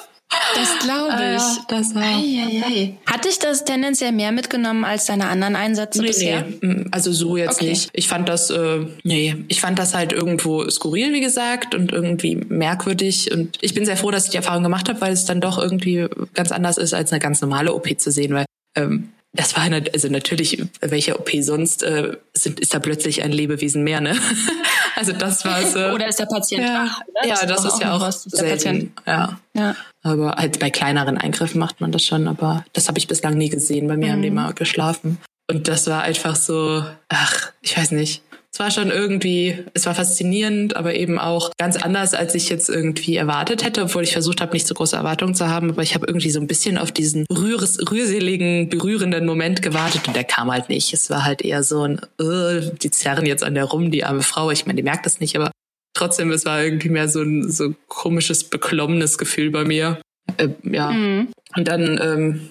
[0.83, 1.41] Glaube ich.
[1.41, 2.03] Ah, das war.
[2.03, 2.97] Ei, ei, ei.
[3.05, 6.45] Hat dich das tendenziell mehr mitgenommen als deine anderen Einsätze nee, bisher?
[6.61, 7.69] Nee, also so jetzt okay.
[7.69, 7.89] nicht.
[7.93, 12.35] Ich fand das, äh, nee, ich fand das halt irgendwo skurril, wie gesagt, und irgendwie
[12.35, 13.31] merkwürdig.
[13.31, 15.57] Und ich bin sehr froh, dass ich die Erfahrung gemacht habe, weil es dann doch
[15.57, 19.63] irgendwie ganz anders ist, als eine ganz normale OP zu sehen, weil ähm, das war
[19.63, 24.17] eine, also natürlich, welche OP sonst äh, sind, ist da plötzlich ein Lebewesen mehr, ne?
[24.95, 25.79] also das war so.
[25.93, 27.27] Oder ist der Patient ja, wach, oder?
[27.27, 28.93] Ja, das, das ist ja auch was, selten.
[29.07, 29.39] Ja.
[29.53, 29.75] ja.
[30.03, 33.49] Aber halt bei kleineren Eingriffen macht man das schon, aber das habe ich bislang nie
[33.49, 33.87] gesehen.
[33.87, 34.11] Bei mir mhm.
[34.11, 34.37] haben die mhm.
[34.37, 35.17] immer geschlafen.
[35.49, 39.95] Und das war einfach so, ach, ich weiß nicht es war schon irgendwie, es war
[39.95, 44.41] faszinierend, aber eben auch ganz anders, als ich jetzt irgendwie erwartet hätte, obwohl ich versucht
[44.41, 45.69] habe, nicht so große Erwartungen zu haben.
[45.69, 50.17] Aber ich habe irgendwie so ein bisschen auf diesen rühres, rührseligen, berührenden Moment gewartet und
[50.17, 50.93] der kam halt nicht.
[50.93, 54.21] Es war halt eher so ein, uh, die zerren jetzt an der rum, die arme
[54.21, 54.51] Frau.
[54.51, 55.51] Ich meine, die merkt das nicht, aber
[55.93, 60.01] trotzdem, es war irgendwie mehr so ein so komisches, beklommenes Gefühl bei mir.
[60.35, 60.91] Äh, ja.
[60.91, 61.29] Mhm.
[61.55, 62.49] Und dann ähm,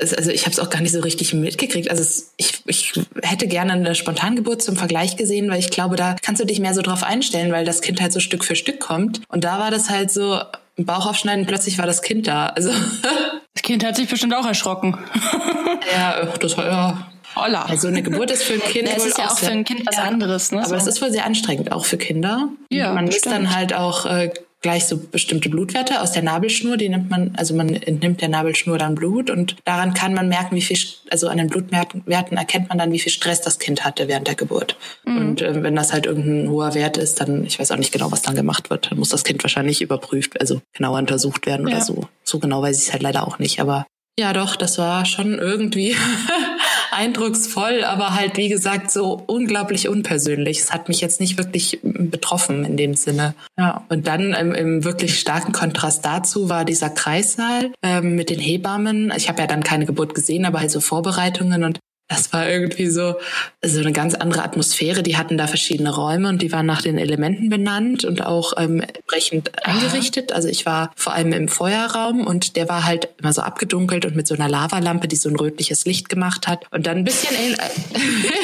[0.00, 1.90] also ich habe es auch gar nicht so richtig mitgekriegt.
[1.90, 6.16] Also es, ich, ich hätte gerne eine Spontangeburt zum Vergleich gesehen, weil ich glaube, da
[6.20, 8.80] kannst du dich mehr so drauf einstellen, weil das Kind halt so Stück für Stück
[8.80, 9.20] kommt.
[9.28, 10.40] Und da war das halt so,
[10.76, 12.46] Bauch aufschneiden, plötzlich war das Kind da.
[12.46, 12.70] Also
[13.54, 14.98] das Kind hat sich bestimmt auch erschrocken.
[15.92, 17.08] ja, das war ja.
[17.34, 17.62] Holla.
[17.66, 18.88] Also eine Geburt ist für ein Kind.
[18.94, 20.64] Es ist ja auch, für ein Kind was anderes, ne?
[20.64, 22.48] Aber es ist wohl sehr anstrengend, auch für Kinder.
[22.70, 24.30] Ja, Man misst dann halt auch äh,
[24.62, 26.76] gleich so bestimmte Blutwerte aus der Nabelschnur.
[26.76, 30.56] Die nimmt man, also man entnimmt der Nabelschnur dann Blut und daran kann man merken,
[30.56, 30.78] wie viel,
[31.10, 34.34] also an den Blutwerten erkennt man dann, wie viel Stress das Kind hatte während der
[34.34, 34.76] Geburt.
[35.04, 35.16] Mhm.
[35.16, 38.10] Und äh, wenn das halt irgendein hoher Wert ist, dann, ich weiß auch nicht genau,
[38.10, 41.76] was dann gemacht wird, dann muss das Kind wahrscheinlich überprüft, also genauer untersucht werden ja.
[41.76, 42.08] oder so.
[42.24, 43.86] So genau weiß ich es halt leider auch nicht, aber
[44.18, 45.94] ja, doch, das war schon irgendwie
[46.92, 50.60] eindrucksvoll, aber halt, wie gesagt, so unglaublich unpersönlich.
[50.60, 53.34] Es hat mich jetzt nicht wirklich betroffen in dem Sinne.
[53.58, 53.84] Ja.
[53.88, 59.12] Und dann im, im wirklich starken Kontrast dazu war dieser Kreissaal ähm, mit den Hebammen.
[59.16, 62.86] Ich habe ja dann keine Geburt gesehen, aber halt so Vorbereitungen und das war irgendwie
[62.86, 63.16] so,
[63.64, 65.02] so eine ganz andere Atmosphäre.
[65.02, 68.80] Die hatten da verschiedene Räume und die waren nach den Elementen benannt und auch ähm,
[68.80, 70.32] entsprechend eingerichtet.
[70.32, 74.14] Also ich war vor allem im Feuerraum und der war halt immer so abgedunkelt und
[74.14, 76.64] mit so einer Lavalampe, die so ein rötliches Licht gemacht hat.
[76.70, 77.56] Und dann ein bisschen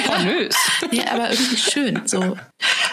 [0.07, 0.57] pornös.
[0.91, 2.03] ja, aber irgendwie schön.
[2.07, 2.37] So.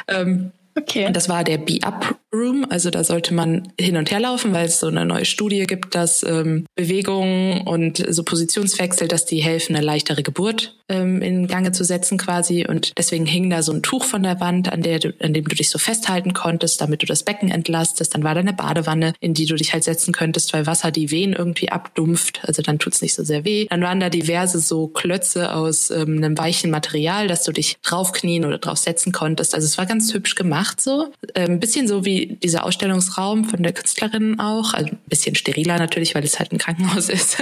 [0.07, 1.05] Ähm, Okay.
[1.07, 2.65] Und das war der Be-Up Room.
[2.69, 5.95] Also da sollte man hin und her laufen, weil es so eine neue Studie gibt,
[5.95, 11.71] dass ähm, Bewegungen und so Positionswechsel, dass die helfen, eine leichtere Geburt ähm, in Gange
[11.71, 12.67] zu setzen quasi.
[12.67, 15.45] Und deswegen hing da so ein Tuch von der Wand, an, der du, an dem
[15.45, 18.13] du dich so festhalten konntest, damit du das Becken entlastest.
[18.13, 21.09] Dann war da eine Badewanne, in die du dich halt setzen könntest, weil Wasser die
[21.09, 22.41] Wehen irgendwie abdumpft.
[22.43, 23.65] Also dann tut's nicht so sehr weh.
[23.69, 28.45] Dann waren da diverse so Klötze aus ähm, einem weichen Material, dass du dich draufknien
[28.45, 29.55] oder drauf setzen konntest.
[29.55, 31.11] Also es war ganz hübsch gemacht so.
[31.33, 34.73] Ein ähm, bisschen so wie dieser Ausstellungsraum von der Künstlerin auch.
[34.73, 37.37] Also ein bisschen steriler natürlich, weil es halt ein Krankenhaus ist.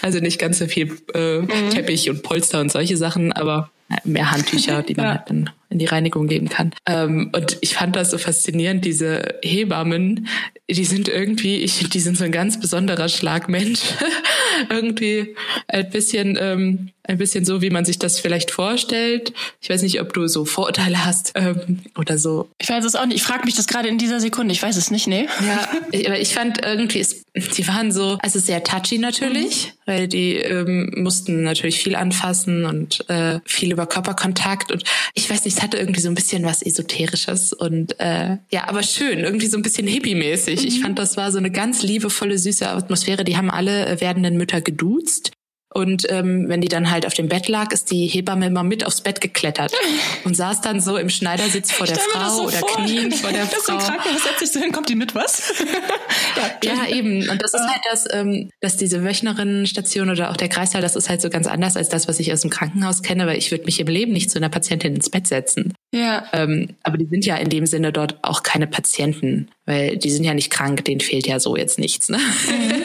[0.00, 1.70] Also nicht ganz so viel äh, mhm.
[1.70, 3.70] Teppich und Polster und solche Sachen, aber
[4.04, 5.10] mehr Handtücher, die man ja.
[5.12, 6.72] halt dann in die Reinigung geben kann.
[6.86, 10.28] Ähm, und ich fand das so faszinierend, diese Hebammen,
[10.70, 13.80] die sind irgendwie, ich, die sind so ein ganz besonderer Schlagmensch.
[14.68, 15.34] irgendwie
[15.68, 19.32] ein bisschen, ähm, ein bisschen so, wie man sich das vielleicht vorstellt.
[19.60, 22.48] Ich weiß nicht, ob du so Vorurteile hast ähm, oder so.
[22.58, 23.16] Ich weiß es auch nicht.
[23.16, 24.52] Ich frage mich das gerade in dieser Sekunde.
[24.52, 25.26] Ich weiß es nicht, nee.
[25.44, 25.68] Ja,
[26.06, 29.70] aber ich fand irgendwie, es, die waren so, also sehr touchy natürlich, mhm.
[29.86, 35.44] weil die ähm, mussten natürlich viel anfassen und äh, viel über Körperkontakt und ich weiß
[35.44, 39.46] nicht, es hatte irgendwie so ein bisschen was Esoterisches und äh, ja, aber schön, irgendwie
[39.46, 40.60] so ein bisschen hippie-mäßig.
[40.60, 40.66] Mhm.
[40.66, 43.22] Ich fand, das war so eine ganz liebevolle, süße Atmosphäre.
[43.22, 45.30] Die haben alle äh, werdenden Mütter geduzt.
[45.74, 48.84] Und ähm, wenn die dann halt auf dem Bett lag, ist die Hebamme immer mit
[48.86, 49.72] aufs Bett geklettert
[50.24, 52.84] und saß dann so im Schneidersitz vor der Frau so oder vor.
[52.84, 53.76] knien vor der das Frau.
[53.76, 55.54] Das im Krankenhaus setzt sich so hin, kommt die mit was?
[56.64, 57.28] ja, ja, eben.
[57.28, 61.08] Und das ist halt das, ähm, dass diese Wöchnerinnenstation oder auch der Kreißsaal, das ist
[61.08, 63.64] halt so ganz anders als das, was ich aus dem Krankenhaus kenne, weil ich würde
[63.64, 65.72] mich im Leben nicht zu einer Patientin ins Bett setzen.
[65.94, 66.24] Ja.
[66.32, 70.24] Ähm, aber die sind ja in dem Sinne dort auch keine Patienten, weil die sind
[70.24, 72.08] ja nicht krank, denen fehlt ja so jetzt nichts.
[72.08, 72.18] Ne?
[72.18, 72.81] Mhm.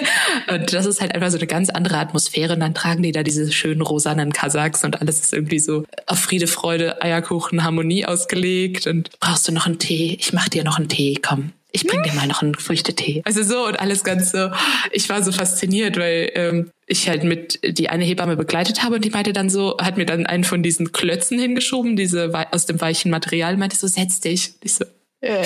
[0.49, 2.53] Und das ist halt einfach so eine ganz andere Atmosphäre.
[2.53, 6.19] Und dann tragen die da diese schönen rosanen Kasachs und alles ist irgendwie so auf
[6.19, 8.87] Friede, Freude, Eierkuchen, Harmonie ausgelegt.
[8.87, 10.17] Und brauchst du noch einen Tee?
[10.19, 13.21] Ich mach dir noch einen Tee, komm ich bring dir mal noch einen Früchtetee.
[13.25, 14.49] Also so und alles ganz so.
[14.91, 19.05] Ich war so fasziniert, weil ähm, ich halt mit die eine Hebamme begleitet habe und
[19.05, 22.81] die meinte dann so, hat mir dann einen von diesen Klötzen hingeschoben, diese aus dem
[22.81, 24.53] weichen Material, meinte so, setz dich.
[24.63, 24.85] Ich so,
[25.21, 25.43] äh,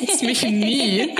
[0.00, 1.14] setz mich nie.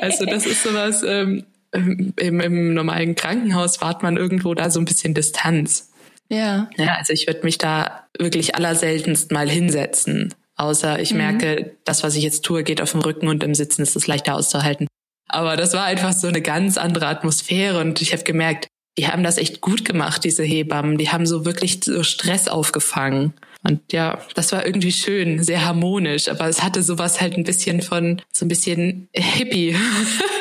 [0.00, 4.84] Also das ist sowas, ähm, im, im normalen Krankenhaus wahrt man irgendwo da so ein
[4.84, 5.90] bisschen Distanz.
[6.28, 6.70] Ja.
[6.76, 10.34] Ja, also ich würde mich da wirklich allerseltenst mal hinsetzen.
[10.56, 11.18] Außer ich mhm.
[11.18, 14.06] merke, das, was ich jetzt tue, geht auf dem Rücken und im Sitzen ist es
[14.06, 14.86] leichter auszuhalten.
[15.28, 19.24] Aber das war einfach so eine ganz andere Atmosphäre und ich habe gemerkt, die haben
[19.24, 20.98] das echt gut gemacht, diese Hebammen.
[20.98, 23.34] Die haben so wirklich so Stress aufgefangen.
[23.64, 27.80] Und ja, das war irgendwie schön, sehr harmonisch, aber es hatte sowas halt ein bisschen
[27.80, 29.74] von, so ein bisschen Hippie.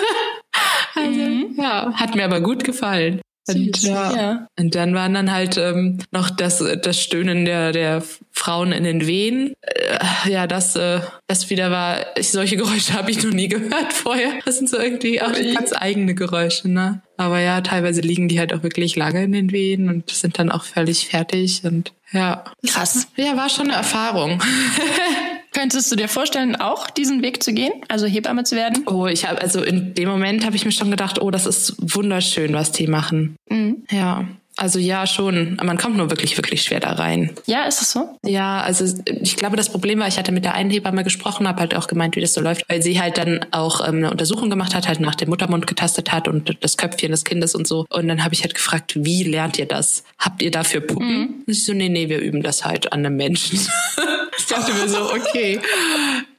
[0.96, 1.56] also, mhm.
[1.58, 3.22] ja, hat mir aber gut gefallen.
[3.46, 4.16] Und, ja.
[4.16, 4.48] ja.
[4.58, 8.02] und dann waren dann halt ähm, noch das, das Stöhnen der, der
[8.32, 9.54] Frauen in den Wehen.
[9.62, 13.92] Äh, ja, das, äh, das wieder war, ich, solche Geräusche habe ich noch nie gehört
[13.92, 14.32] vorher.
[14.46, 17.02] Das sind so irgendwie auch ganz eigene Geräusche, ne?
[17.18, 20.50] Aber ja, teilweise liegen die halt auch wirklich lange in den Wehen und sind dann
[20.50, 22.46] auch völlig fertig und ja.
[22.66, 23.08] Krass.
[23.18, 24.42] Ja, war schon eine Erfahrung.
[25.54, 28.84] Könntest du dir vorstellen, auch diesen Weg zu gehen, also Hebamme zu werden?
[28.88, 31.76] Oh, ich habe also in dem Moment habe ich mir schon gedacht, oh, das ist
[31.80, 33.36] wunderschön, was die machen.
[33.50, 33.84] Mhm.
[33.92, 34.26] Ja.
[34.56, 35.58] Also ja, schon.
[35.64, 37.32] Man kommt nur wirklich, wirklich schwer da rein.
[37.48, 38.18] Ja, ist es so?
[38.24, 41.60] Ja, also ich glaube, das Problem war, ich hatte mit der einen Hebamme gesprochen, habe
[41.60, 44.52] halt auch gemeint, wie das so läuft, weil sie halt dann auch ähm, eine Untersuchung
[44.52, 47.86] gemacht hat, halt nach dem Muttermund getastet hat und das Köpfchen des Kindes und so.
[47.90, 50.04] Und dann habe ich halt gefragt, wie lernt ihr das?
[50.20, 51.08] Habt ihr dafür Puppen?
[51.08, 51.34] Mhm.
[51.48, 53.60] Und ich so, nee, nee, wir üben das halt an einem Menschen.
[54.44, 55.60] ich dachte mir so, okay.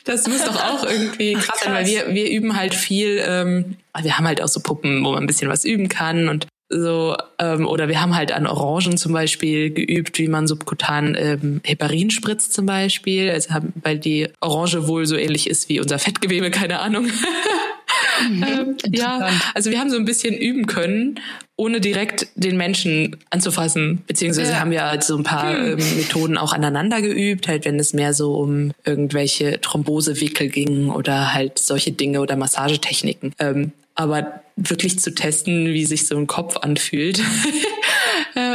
[0.04, 4.18] Das muss doch auch irgendwie krass sein, weil wir, wir üben halt viel, ähm, wir
[4.18, 7.66] haben halt auch so Puppen, wo man ein bisschen was üben kann und so, ähm,
[7.66, 12.52] oder wir haben halt an Orangen zum Beispiel geübt, wie man subkutan ähm, Heparin spritzt
[12.52, 17.06] zum Beispiel, also weil die Orange wohl so ähnlich ist wie unser Fettgewebe, keine Ahnung.
[18.28, 21.20] Mhm, ähm, ja, also wir haben so ein bisschen üben können,
[21.56, 24.02] ohne direkt den Menschen anzufassen.
[24.06, 24.60] Beziehungsweise ja.
[24.60, 25.78] haben wir halt so ein paar hm.
[25.78, 31.34] ähm, Methoden auch aneinander geübt, halt wenn es mehr so um irgendwelche Thrombosewickel ging oder
[31.34, 33.34] halt solche Dinge oder Massagetechniken.
[33.38, 37.20] Ähm, aber wirklich zu testen, wie sich so ein Kopf anfühlt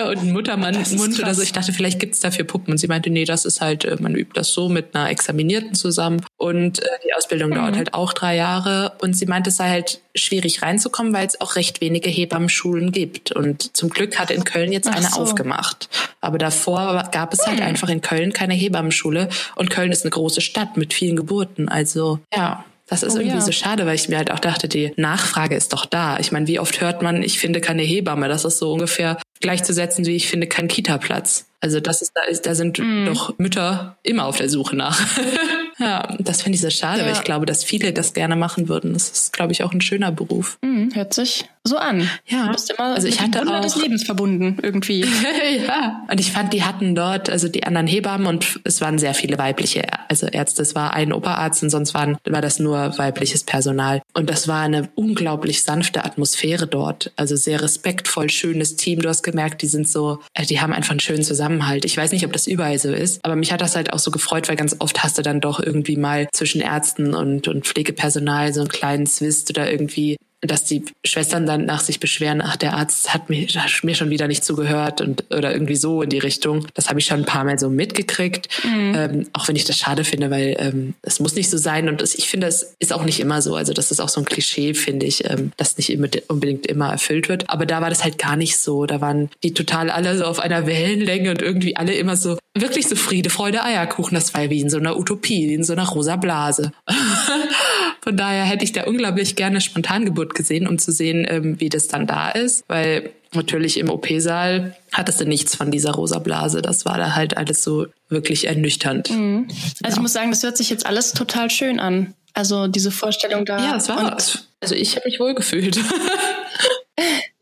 [0.10, 1.42] und ein Muttermann-Mund oder so.
[1.42, 2.72] Ich dachte, vielleicht gibt's dafür Puppen.
[2.72, 5.76] Und sie meinte, nee, das ist halt, äh, man übt das so mit einer Examinierten
[5.76, 6.22] zusammen.
[6.38, 7.56] Und äh, die Ausbildung mhm.
[7.56, 8.94] dauert halt auch drei Jahre.
[9.02, 13.32] Und sie meinte, es sei halt schwierig reinzukommen, weil es auch recht wenige Hebammenschulen gibt.
[13.32, 15.22] Und zum Glück hat in Köln jetzt eine so.
[15.22, 15.90] aufgemacht.
[16.22, 17.66] Aber davor gab es halt mhm.
[17.66, 19.30] einfach in Köln keine Hebammenschule.
[19.56, 21.70] Und Köln ist eine große Stadt mit vielen Geburten.
[21.70, 23.42] Also ja, das ist oh, irgendwie ja.
[23.42, 26.20] so schade, weil ich mir halt auch dachte, die Nachfrage ist doch da.
[26.20, 28.28] Ich meine, wie oft hört man, ich finde keine Hebamme?
[28.28, 31.46] Das ist so ungefähr gleichzusetzen, wie ich finde keinen Kita-Platz.
[31.62, 33.06] Also das ist da ist, da sind mm.
[33.06, 35.00] doch Mütter immer auf der Suche nach.
[35.80, 37.06] ja, das finde ich sehr schade, ja.
[37.06, 38.94] weil ich glaube, dass viele das gerne machen würden.
[38.94, 40.58] Das ist, glaube ich, auch ein schöner Beruf.
[40.62, 42.10] Mm, hört sich so an.
[42.28, 42.48] Ja.
[42.48, 45.06] Du bist immer also ich hatte Wunder auch, des Lebens verbunden irgendwie.
[45.68, 46.06] ja.
[46.10, 49.38] Und ich fand, die hatten dort, also die anderen Hebammen und es waren sehr viele
[49.38, 50.62] weibliche, also Ärzte.
[50.62, 54.02] Es war ein Oberarzt und sonst waren, war das nur weibliches Personal.
[54.14, 57.12] Und das war eine unglaublich sanfte Atmosphäre dort.
[57.16, 59.02] Also sehr respektvoll, schönes Team.
[59.02, 61.86] Du hast gemerkt, die sind so, äh, die haben einfach einen schönen Zusammenhalt.
[61.86, 64.12] Ich weiß nicht, ob das überall so ist, aber mich hat das halt auch so
[64.12, 68.54] gefreut, weil ganz oft hast du dann doch irgendwie mal zwischen Ärzten und, und Pflegepersonal
[68.54, 72.74] so einen kleinen Zwist oder irgendwie dass die Schwestern dann nach sich beschweren, ach, der
[72.76, 76.20] Arzt hat mir, hat mir schon wieder nicht zugehört und oder irgendwie so in die
[76.20, 76.68] Richtung.
[76.76, 78.48] Das habe ich schon ein paar Mal so mitgekriegt.
[78.64, 78.94] Mhm.
[78.96, 82.02] Ähm, auch wenn ich das schade finde, weil ähm, es muss nicht so sein und
[82.02, 83.56] das, ich finde, es ist auch nicht immer so.
[83.56, 86.90] Also das ist auch so ein Klischee, finde ich, ähm, das nicht immer, unbedingt immer
[86.90, 87.50] erfüllt wird.
[87.50, 88.86] Aber da war das halt gar nicht so.
[88.86, 92.88] Da waren die total alle so auf einer Wellenlänge und irgendwie alle immer so wirklich
[92.88, 94.16] so Friede, Freude, Eierkuchen.
[94.16, 96.72] Das war wie in so einer Utopie, in so einer rosa Blase.
[98.02, 101.88] Von daher hätte ich da unglaublich gerne Spontangeburt gesehen, um zu sehen, ähm, wie das
[101.88, 106.62] dann da ist, weil natürlich im OP-Saal hattest du nichts von dieser rosa Blase.
[106.62, 109.12] Das war da halt alles so wirklich ernüchternd.
[109.12, 109.48] Mhm.
[109.50, 109.90] Also ja.
[109.90, 112.14] ich muss sagen, das hört sich jetzt alles total schön an.
[112.34, 113.60] Also diese Vorstellung da.
[113.60, 114.18] Ja, es war.
[114.62, 115.80] Also ich habe mich wohl gefühlt.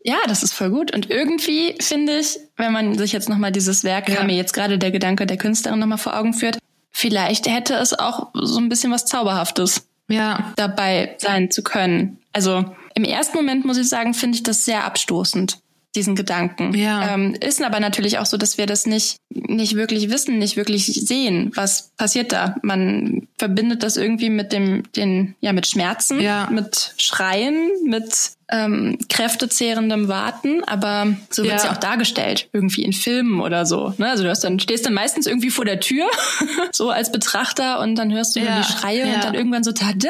[0.08, 0.96] Ja, das ist voll gut.
[0.96, 4.24] Und irgendwie finde ich, wenn man sich jetzt nochmal dieses Werk, ja.
[4.24, 6.60] mir jetzt gerade der Gedanke der Künstlerin nochmal vor Augen führt,
[6.92, 10.54] vielleicht hätte es auch so ein bisschen was Zauberhaftes ja.
[10.56, 12.20] dabei sein zu können.
[12.32, 12.64] Also
[12.96, 15.60] im ersten Moment muss ich sagen, finde ich das sehr abstoßend
[15.94, 16.74] diesen Gedanken.
[16.74, 17.14] Ja.
[17.14, 20.86] Ähm, ist aber natürlich auch so, dass wir das nicht, nicht wirklich wissen, nicht wirklich
[20.86, 21.52] sehen.
[21.56, 22.56] Was passiert da?
[22.62, 26.48] Man verbindet das irgendwie mit dem, den, ja, mit Schmerzen, ja.
[26.50, 31.70] mit Schreien, mit ähm, kräftezehrendem Warten, aber so wird es ja.
[31.70, 31.76] ja.
[31.76, 33.94] auch dargestellt, irgendwie in Filmen oder so.
[33.98, 34.10] Ne?
[34.10, 36.10] Also du hast dann, stehst dann meistens irgendwie vor der Tür,
[36.72, 38.60] so als Betrachter, und dann hörst du ja.
[38.60, 39.16] die Schreie ja.
[39.16, 40.10] und dann irgendwann so, tada,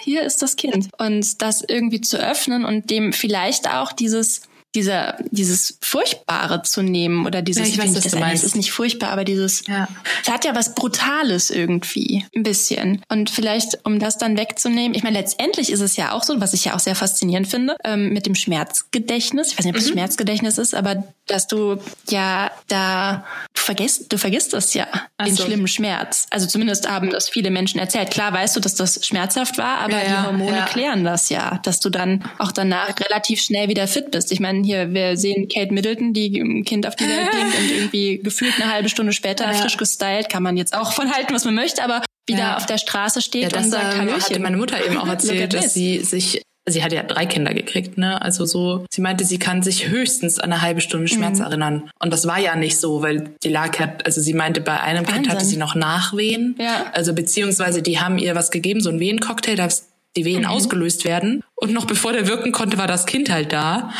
[0.00, 0.88] hier ist das Kind.
[0.98, 4.42] Und das irgendwie zu öffnen und dem vielleicht auch dieses
[4.74, 8.42] dieser, dieses Furchtbare zu nehmen oder dieses, ja, ich weiß, was du meinst.
[8.42, 9.88] Es ist nicht furchtbar, aber dieses, ja.
[10.22, 13.02] es hat ja was Brutales irgendwie, ein bisschen.
[13.08, 16.54] Und vielleicht, um das dann wegzunehmen, ich meine, letztendlich ist es ja auch so, was
[16.54, 19.52] ich ja auch sehr faszinierend finde, ähm, mit dem Schmerzgedächtnis.
[19.52, 19.92] Ich weiß nicht, ob es mhm.
[19.92, 21.78] Schmerzgedächtnis ist, aber dass du
[22.10, 25.44] ja da, du vergisst, du vergisst das ja, Ach den so.
[25.44, 26.26] schlimmen Schmerz.
[26.30, 28.10] Also zumindest haben das viele Menschen erzählt.
[28.10, 31.80] Klar weißt du, dass das schmerzhaft war, aber ja, die Hormone klären das ja, dass
[31.80, 34.32] du dann auch danach relativ schnell wieder fit bist.
[34.32, 37.70] Ich meine, hier, wir sehen Kate Middleton, die ein Kind auf die Welt bringt und
[37.70, 39.52] irgendwie gefühlt eine halbe Stunde später ja.
[39.54, 42.56] frisch gestylt, kann man jetzt auch von halten, was man möchte, aber wieder ja.
[42.56, 45.52] auf der Straße steht ja, das und sagt, ähm, hatte meine Mutter eben auch erzählt,
[45.52, 48.20] dass sie sich sie hat ja drei Kinder gekriegt, ne?
[48.22, 51.44] Also so, sie meinte, sie kann sich höchstens an eine halbe Stunde Schmerz mhm.
[51.44, 51.90] erinnern.
[52.00, 55.06] Und das war ja nicht so, weil die lag ja, also sie meinte, bei einem
[55.06, 55.22] Wahnsinn.
[55.24, 56.56] Kind hatte sie noch Nachwehen.
[56.58, 56.86] Ja.
[56.92, 60.48] Also beziehungsweise die haben ihr was gegeben, so ein Wehencocktail, dass die Wehen mhm.
[60.48, 61.42] ausgelöst werden.
[61.54, 63.92] Und noch bevor der wirken konnte, war das Kind halt da.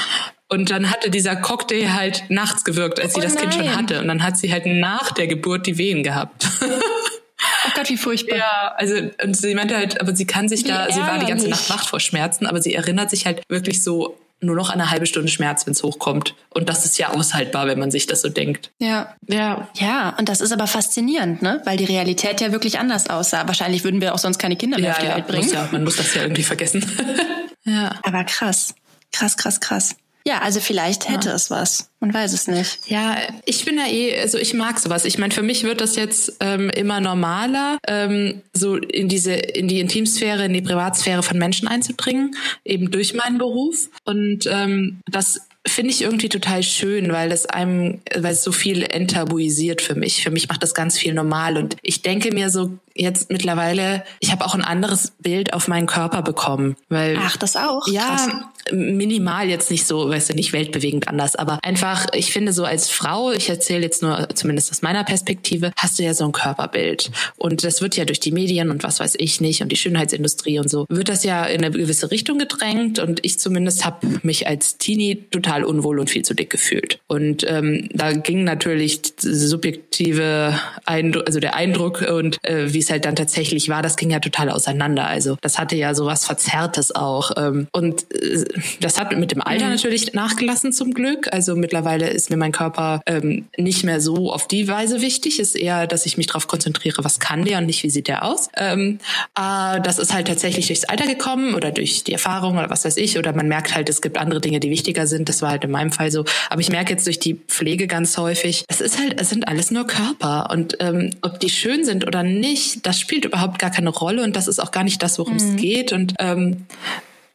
[0.54, 4.00] Und dann hatte dieser Cocktail halt nachts gewirkt, als sie oh das Kind schon hatte.
[4.00, 6.46] Und dann hat sie halt nach der Geburt die Wehen gehabt.
[6.62, 8.38] Oh Gott, wie furchtbar.
[8.38, 11.26] Ja, also und sie meinte halt, aber sie kann sich wie da, sie war die
[11.26, 14.90] ganze Nacht wach vor Schmerzen, aber sie erinnert sich halt wirklich so nur noch eine
[14.90, 16.34] halbe Stunde Schmerz, wenn es hochkommt.
[16.50, 18.70] Und das ist ja aushaltbar, wenn man sich das so denkt.
[18.78, 19.14] Ja.
[19.28, 19.68] Ja.
[19.74, 21.62] Ja, und das ist aber faszinierend, ne?
[21.64, 23.46] Weil die Realität ja wirklich anders aussah.
[23.48, 25.52] Wahrscheinlich würden wir auch sonst keine Kinder mehr ja, auf die ja, Welt bringen.
[25.52, 26.84] ja, man muss das ja irgendwie vergessen.
[27.64, 27.98] ja.
[28.02, 28.74] Aber krass.
[29.12, 29.96] Krass, krass, krass.
[30.26, 31.34] Ja, also vielleicht hätte ja.
[31.34, 31.90] es was.
[32.00, 32.80] Man weiß es nicht.
[32.86, 35.04] Ja, ich bin ja eh, also ich mag sowas.
[35.04, 39.68] Ich meine, für mich wird das jetzt ähm, immer normaler, ähm, so in diese, in
[39.68, 43.90] die Intimsphäre, in die Privatsphäre von Menschen einzudringen, eben durch meinen Beruf.
[44.04, 48.82] Und ähm, das finde ich irgendwie total schön, weil es einem, weil es so viel
[48.82, 50.22] enttabuisiert für mich.
[50.22, 51.58] Für mich macht das ganz viel normal.
[51.58, 55.86] Und ich denke mir so, jetzt mittlerweile, ich habe auch ein anderes Bild auf meinen
[55.86, 57.86] Körper bekommen, weil ach das auch?
[57.88, 58.28] Ja Krass.
[58.72, 62.88] minimal jetzt nicht so, weißt du, nicht weltbewegend anders, aber einfach, ich finde so als
[62.88, 67.10] Frau, ich erzähle jetzt nur zumindest aus meiner Perspektive, hast du ja so ein Körperbild.
[67.36, 70.60] Und das wird ja durch die Medien und was weiß ich nicht und die Schönheitsindustrie
[70.60, 74.46] und so wird das ja in eine gewisse Richtung gedrängt und ich zumindest habe mich
[74.46, 77.00] als Teenie total unwohl und viel zu dick gefühlt.
[77.08, 83.04] Und ähm, da ging natürlich subjektive Eindruck, also der Eindruck und äh, wie es halt
[83.04, 85.06] dann tatsächlich war, das ging ja total auseinander.
[85.06, 87.32] Also das hatte ja sowas Verzerrtes auch.
[87.36, 88.44] Ähm, und äh,
[88.80, 89.72] das hat mit dem Alter mhm.
[89.72, 91.32] natürlich nachgelassen zum Glück.
[91.32, 95.40] Also mittlerweile ist mir mein Körper ähm, nicht mehr so auf die Weise wichtig.
[95.40, 98.24] Ist eher, dass ich mich darauf konzentriere, was kann der und nicht, wie sieht der
[98.24, 98.48] aus.
[98.56, 98.98] Ähm,
[99.38, 102.96] äh, das ist halt tatsächlich durchs Alter gekommen oder durch die Erfahrung oder was weiß
[102.96, 103.18] ich.
[103.18, 105.28] Oder man merkt halt, es gibt andere Dinge, die wichtiger sind.
[105.28, 106.24] Das war halt in meinem Fall so.
[106.50, 109.70] Aber ich merke jetzt durch die Pflege ganz häufig, es ist halt, es sind alles
[109.70, 110.48] nur Körper.
[110.50, 114.36] Und ähm, ob die schön sind oder nicht, das spielt überhaupt gar keine Rolle und
[114.36, 115.38] das ist auch gar nicht das, worum mhm.
[115.38, 115.92] es geht.
[115.92, 116.66] Und ähm,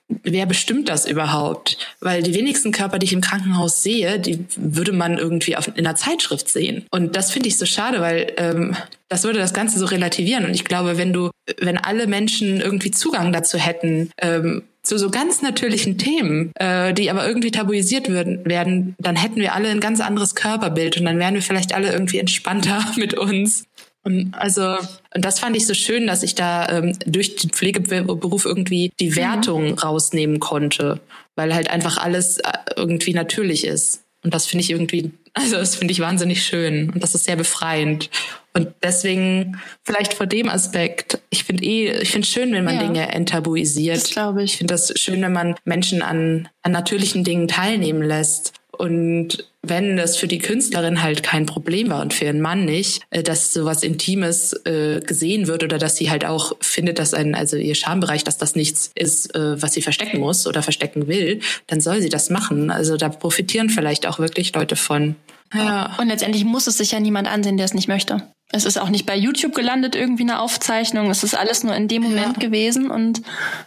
[0.07, 1.77] wer bestimmt das überhaupt?
[1.99, 5.85] Weil die wenigsten Körper, die ich im Krankenhaus sehe, die würde man irgendwie auf, in
[5.85, 6.85] einer Zeitschrift sehen.
[6.91, 8.75] Und das finde ich so schade, weil ähm,
[9.07, 10.45] das würde das Ganze so relativieren.
[10.45, 11.29] Und ich glaube, wenn du,
[11.59, 17.11] wenn alle Menschen irgendwie Zugang dazu hätten, ähm, zu so ganz natürlichen Themen, äh, die
[17.11, 21.19] aber irgendwie tabuisiert würden, werden, dann hätten wir alle ein ganz anderes Körperbild und dann
[21.19, 23.65] wären wir vielleicht alle irgendwie entspannter mit uns.
[24.09, 24.77] Und also,
[25.13, 29.11] und das fand ich so schön, dass ich da ähm, durch den Pflegeberuf irgendwie die
[29.11, 29.15] mhm.
[29.15, 29.73] Wertung mhm.
[29.75, 30.99] rausnehmen konnte,
[31.35, 34.01] weil halt einfach alles äh, irgendwie natürlich ist.
[34.23, 37.37] Und das finde ich irgendwie, also das finde ich wahnsinnig schön und das ist sehr
[37.37, 38.09] befreiend.
[38.53, 42.81] Und deswegen vielleicht vor dem Aspekt, ich finde eh, ich finde schön, wenn man ja,
[42.81, 43.97] Dinge enttabuisiert.
[43.97, 44.53] Das glaube ich.
[44.53, 48.58] Ich finde das schön, wenn man Menschen an, an natürlichen Dingen teilnehmen lässt.
[48.79, 53.01] Und wenn das für die Künstlerin halt kein Problem war und für ihren Mann nicht,
[53.09, 57.35] äh, dass sowas Intimes äh, gesehen wird oder dass sie halt auch findet, dass ein,
[57.35, 61.41] also ihr Schambereich, dass das nichts ist, äh, was sie verstecken muss oder verstecken will,
[61.67, 62.71] dann soll sie das machen.
[62.71, 65.17] Also da profitieren vielleicht auch wirklich Leute von.
[65.53, 65.97] Ja.
[65.99, 68.23] Und letztendlich muss es sich ja niemand ansehen, der es nicht möchte.
[68.53, 71.09] Es ist auch nicht bei YouTube gelandet, irgendwie eine Aufzeichnung.
[71.09, 72.47] Es ist alles nur in dem Moment ja.
[72.47, 73.23] gewesen und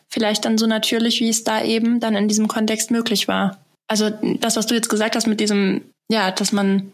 [0.08, 3.58] vielleicht dann so natürlich, wie es da eben dann in diesem Kontext möglich war
[3.92, 6.92] also das, was du jetzt gesagt hast mit diesem, ja, dass man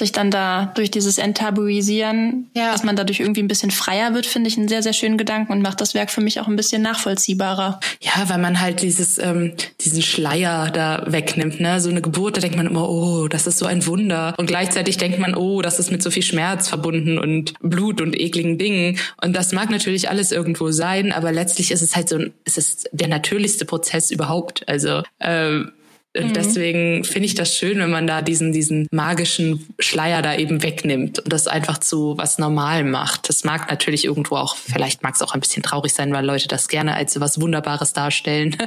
[0.00, 2.72] sich dann da durch dieses Enttabuisieren, ja.
[2.72, 5.52] dass man dadurch irgendwie ein bisschen freier wird, finde ich einen sehr, sehr schönen Gedanken
[5.52, 7.78] und macht das Werk für mich auch ein bisschen nachvollziehbarer.
[8.00, 11.80] Ja, weil man halt dieses, ähm, diesen Schleier da wegnimmt, ne?
[11.80, 14.34] So eine Geburt, da denkt man immer, oh, das ist so ein Wunder.
[14.38, 18.18] Und gleichzeitig denkt man, oh, das ist mit so viel Schmerz verbunden und Blut und
[18.18, 18.98] ekligen Dingen.
[19.22, 22.88] Und das mag natürlich alles irgendwo sein, aber letztlich ist es halt so, es ist
[22.92, 24.66] der natürlichste Prozess überhaupt.
[24.66, 25.72] Also, ähm,
[26.16, 26.32] und mhm.
[26.32, 31.20] deswegen finde ich das schön, wenn man da diesen, diesen magischen Schleier da eben wegnimmt
[31.20, 33.28] und das einfach zu was normal macht.
[33.28, 36.48] Das mag natürlich irgendwo auch, vielleicht mag es auch ein bisschen traurig sein, weil Leute
[36.48, 38.56] das gerne als was Wunderbares darstellen.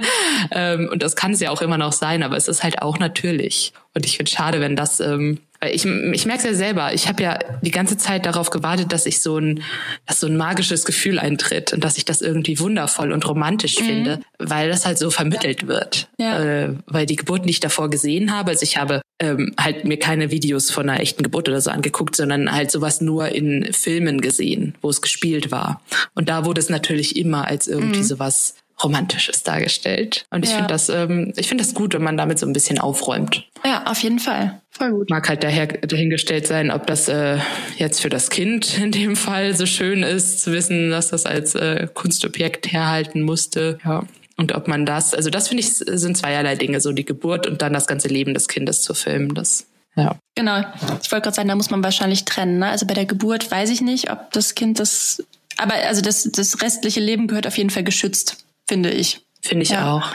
[0.52, 3.00] Ähm, und das kann es ja auch immer noch sein, aber es ist halt auch
[3.00, 3.72] natürlich.
[3.94, 5.40] Und ich finde es schade, wenn das ähm,
[5.72, 6.94] ich, ich merke es ja selber.
[6.94, 9.64] Ich habe ja die ganze Zeit darauf gewartet, dass ich so ein,
[10.06, 13.86] dass so ein magisches Gefühl eintritt und dass ich das irgendwie wundervoll und romantisch mhm.
[13.86, 16.08] finde, weil das halt so vermittelt wird.
[16.18, 16.40] Ja.
[16.40, 18.52] Äh, weil die Geburt nicht davor gesehen habe.
[18.52, 22.16] Also ich habe ähm, halt mir keine Videos von einer echten Geburt oder so angeguckt,
[22.16, 25.82] sondern halt sowas nur in Filmen gesehen, wo es gespielt war.
[26.16, 28.04] Und da wurde es natürlich immer als irgendwie mhm.
[28.04, 30.26] sowas Romantisches dargestellt.
[30.30, 30.58] Und ich ja.
[30.58, 33.46] finde das, ähm, ich finde das gut, wenn man damit so ein bisschen aufräumt.
[33.66, 34.62] Ja, auf jeden Fall.
[34.72, 35.10] Voll gut.
[35.10, 37.38] Mag halt daher, dahingestellt sein, ob das äh,
[37.78, 41.56] jetzt für das Kind in dem Fall so schön ist, zu wissen, dass das als
[41.56, 43.80] äh, Kunstobjekt herhalten musste.
[43.86, 44.04] Ja.
[44.36, 47.62] Und ob man das, also das finde ich, sind zweierlei Dinge, so die Geburt und
[47.62, 49.36] dann das ganze Leben des Kindes zu filmen.
[49.36, 50.16] Das ja.
[50.34, 50.60] Genau.
[51.04, 52.58] Ich wollte gerade sagen, da muss man wahrscheinlich trennen.
[52.58, 52.68] Ne?
[52.68, 55.24] Also bei der Geburt weiß ich nicht, ob das Kind das,
[55.58, 59.22] aber also das, das restliche Leben gehört auf jeden Fall geschützt finde ich.
[59.42, 59.92] Finde ich ja.
[59.92, 60.12] auch.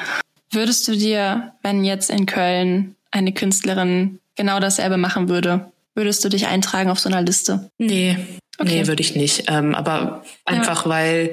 [0.51, 6.29] Würdest du dir, wenn jetzt in Köln eine Künstlerin genau dasselbe machen würde, würdest du
[6.29, 7.71] dich eintragen auf so einer Liste?
[7.77, 8.17] Nee.
[8.59, 8.81] Okay.
[8.81, 9.45] Nee, würde ich nicht.
[9.47, 10.91] Ähm, aber einfach ja.
[10.91, 11.33] weil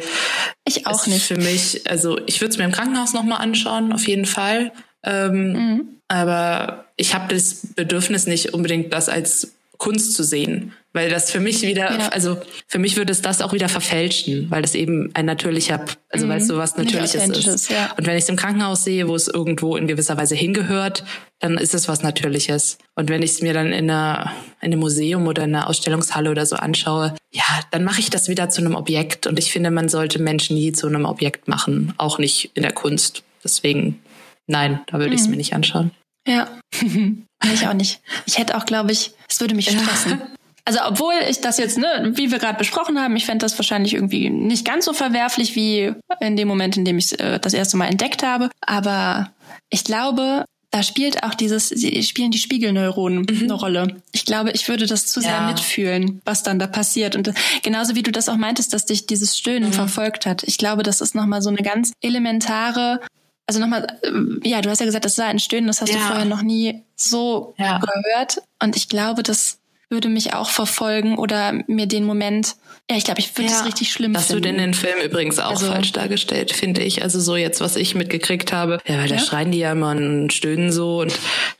[0.63, 1.25] ich auch nicht.
[1.25, 4.71] Für mich, also ich würde es mir im Krankenhaus nochmal anschauen, auf jeden Fall.
[5.03, 5.87] Ähm, mhm.
[6.07, 10.73] Aber ich habe das Bedürfnis nicht unbedingt, das als Kunst zu sehen.
[10.93, 12.07] Weil das für mich wieder, ja.
[12.07, 16.25] also für mich würde es das auch wieder verfälschen, weil das eben ein natürlicher, also
[16.25, 16.29] mhm.
[16.29, 17.69] weil es so was Natürliches ist.
[17.69, 17.93] Ja.
[17.97, 21.03] Und wenn ich es im Krankenhaus sehe, wo es irgendwo in gewisser Weise hingehört,
[21.39, 22.77] dann ist es was Natürliches.
[22.95, 26.31] Und wenn ich es mir dann in, einer, in einem Museum oder in einer Ausstellungshalle
[26.31, 29.27] oder so anschaue, ja, dann mache ich das wieder zu einem Objekt.
[29.27, 32.71] Und ich finde, man sollte Menschen nie zu einem Objekt machen, auch nicht in der
[32.71, 33.23] Kunst.
[33.43, 33.99] Deswegen,
[34.47, 35.15] nein, da würde mhm.
[35.15, 35.91] ich es mir nicht anschauen.
[36.25, 36.47] Ja,
[37.53, 38.01] ich auch nicht.
[38.25, 40.21] Ich hätte auch, glaube ich, es würde mich stressen.
[40.67, 43.93] Also obwohl ich das jetzt, ne, wie wir gerade besprochen haben, ich fände das wahrscheinlich
[43.93, 47.53] irgendwie nicht ganz so verwerflich wie in dem Moment, in dem ich es äh, das
[47.53, 48.49] erste Mal entdeckt habe.
[48.61, 49.31] Aber
[49.69, 51.69] ich glaube, da spielt auch dieses,
[52.05, 53.43] spielen die Spiegelneuronen mhm.
[53.43, 54.01] eine Rolle.
[54.11, 55.47] Ich glaube, ich würde das zu sehr ja.
[55.47, 57.15] mitfühlen, was dann da passiert.
[57.15, 57.31] Und
[57.63, 59.73] genauso wie du das auch meintest, dass dich dieses Stöhnen mhm.
[59.73, 60.43] verfolgt hat.
[60.43, 62.99] Ich glaube, das ist nochmal so eine ganz elementare
[63.47, 65.97] also nochmal, äh, ja, du hast ja gesagt, das war ein Stöhnen, das hast ja.
[65.97, 67.79] du vorher noch nie so ja.
[67.79, 68.41] gehört.
[68.61, 72.55] Und ich glaube, das würde mich auch verfolgen oder mir den Moment,
[72.89, 74.43] ja, ich glaube, ich würde es ja, richtig schlimm das finden.
[74.43, 77.03] Das wird in den Film übrigens auch also, falsch dargestellt, finde ich.
[77.03, 80.33] Also so jetzt, was ich mitgekriegt habe, ja, weil da schreien die ja immer und
[80.33, 81.13] stöhnen so und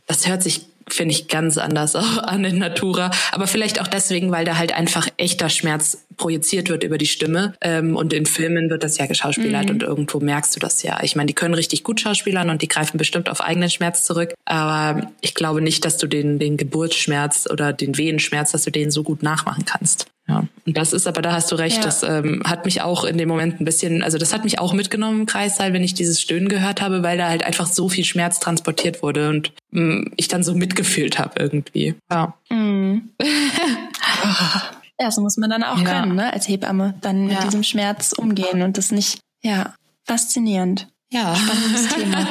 [0.07, 3.11] das hört sich finde ich ganz anders auch an in Natura.
[3.31, 7.53] Aber vielleicht auch deswegen, weil da halt einfach echter Schmerz projiziert wird über die Stimme.
[7.61, 9.71] Ähm, und in Filmen wird das ja geschauspielert mhm.
[9.71, 10.99] und irgendwo merkst du das ja.
[11.03, 14.33] Ich meine, die können richtig gut schauspielern und die greifen bestimmt auf eigenen Schmerz zurück.
[14.45, 18.91] Aber ich glaube nicht, dass du den, den Geburtsschmerz oder den Wehenschmerz, dass du den
[18.91, 20.07] so gut nachmachen kannst.
[20.27, 21.83] Ja, und das ist aber, da hast du recht, ja.
[21.83, 24.73] das ähm, hat mich auch in dem Moment ein bisschen, also das hat mich auch
[24.73, 28.05] mitgenommen im Kreissaal, wenn ich dieses Stöhnen gehört habe, weil da halt einfach so viel
[28.05, 31.95] Schmerz transportiert wurde und mh, mm, ich dann so mitgefühlt habe irgendwie.
[32.09, 32.33] Ja.
[32.49, 33.09] Mhm.
[34.99, 36.01] ja, so muss man dann auch ja.
[36.01, 40.87] können, ne, als Hebamme, dann mit diesem Schmerz umgehen und das nicht, ja, faszinierend.
[41.11, 41.35] Ja.
[41.35, 42.27] Spannendes Thema.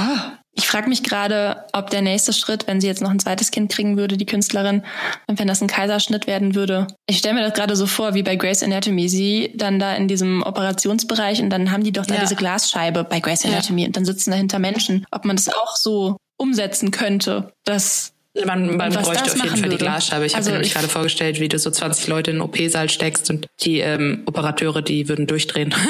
[0.00, 0.30] Oh.
[0.58, 3.70] Ich frage mich gerade, ob der nächste Schritt, wenn sie jetzt noch ein zweites Kind
[3.70, 4.82] kriegen würde, die Künstlerin,
[5.28, 6.88] und wenn das ein Kaiserschnitt werden würde.
[7.06, 9.08] Ich stelle mir das gerade so vor, wie bei Grace Anatomy.
[9.08, 12.22] Sie dann da in diesem Operationsbereich und dann haben die doch da ja.
[12.22, 13.86] diese Glasscheibe bei Grace Anatomy ja.
[13.86, 15.06] und dann sitzen dahinter Menschen.
[15.12, 19.68] Ob man das auch so umsetzen könnte, dass man, man bräuchte auf jeden Fall würde.
[19.70, 20.26] die Glasscheibe.
[20.26, 22.90] Ich also habe mir nämlich gerade vorgestellt, wie du so 20 Leute in den OP-Saal
[22.90, 25.72] steckst und die ähm, Operateure, die würden durchdrehen.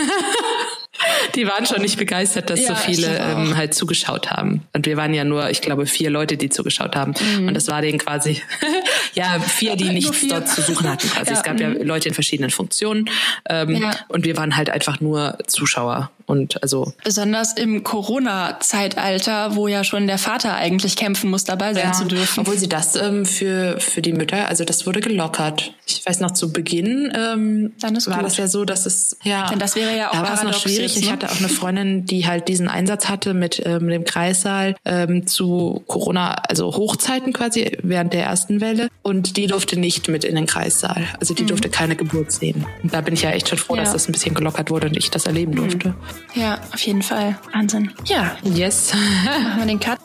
[1.38, 4.64] die waren schon nicht begeistert, dass ja, so viele ähm, halt zugeschaut haben.
[4.72, 7.14] Und wir waren ja nur, ich glaube, vier Leute, die zugeschaut haben.
[7.38, 7.46] Mhm.
[7.46, 8.42] Und das war denen quasi,
[9.14, 11.08] ja, vier, die nichts dort zu suchen hatten.
[11.16, 11.82] Also ja, es gab ja mhm.
[11.82, 13.08] Leute in verschiedenen Funktionen.
[13.48, 13.88] Ähm.
[14.08, 16.10] Und wir waren halt einfach nur Zuschauer.
[16.28, 21.86] Und also besonders im Corona-Zeitalter, wo ja schon der Vater eigentlich kämpfen muss, dabei sein
[21.86, 22.40] ja, zu dürfen.
[22.40, 25.72] Obwohl sie das ähm, für für die Mütter, also das wurde gelockert.
[25.86, 28.26] Ich weiß noch zu Beginn ähm, Dann ist war gut.
[28.26, 29.48] das ja so, dass es ja.
[29.48, 30.96] Denn das wäre ja auch da war es noch schwierig.
[30.96, 31.00] Ne?
[31.00, 35.26] Ich hatte auch eine Freundin, die halt diesen Einsatz hatte mit ähm, dem Kreissaal ähm,
[35.26, 38.88] zu Corona, also Hochzeiten quasi während der ersten Welle.
[39.02, 41.04] Und die durfte nicht mit in den Kreissaal.
[41.18, 41.48] Also die mhm.
[41.48, 42.66] durfte keine Geburt sehen.
[42.82, 43.84] Und da bin ich ja echt schon froh, ja.
[43.84, 45.94] dass das ein bisschen gelockert wurde und ich das erleben mhm.
[46.34, 47.38] Ja, auf jeden Fall.
[47.52, 47.92] Wahnsinn.
[48.04, 48.36] Ja.
[48.42, 48.92] Yes.
[49.24, 49.98] Machen wir den Cut.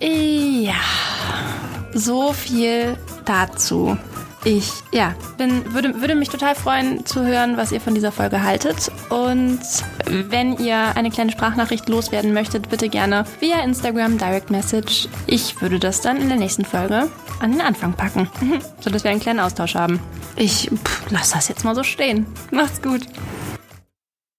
[0.00, 0.74] Ja.
[1.92, 3.96] So viel dazu.
[4.44, 8.42] Ich, ja, bin, würde, würde mich total freuen zu hören, was ihr von dieser Folge
[8.42, 8.90] haltet.
[9.10, 9.60] Und
[10.06, 15.08] wenn ihr eine kleine Sprachnachricht loswerden möchtet, bitte gerne via Instagram Direct Message.
[15.26, 18.28] Ich würde das dann in der nächsten Folge an den Anfang packen,
[18.80, 19.98] sodass wir einen kleinen Austausch haben.
[20.36, 22.26] Ich pff, lass das jetzt mal so stehen.
[22.52, 23.02] Macht's gut.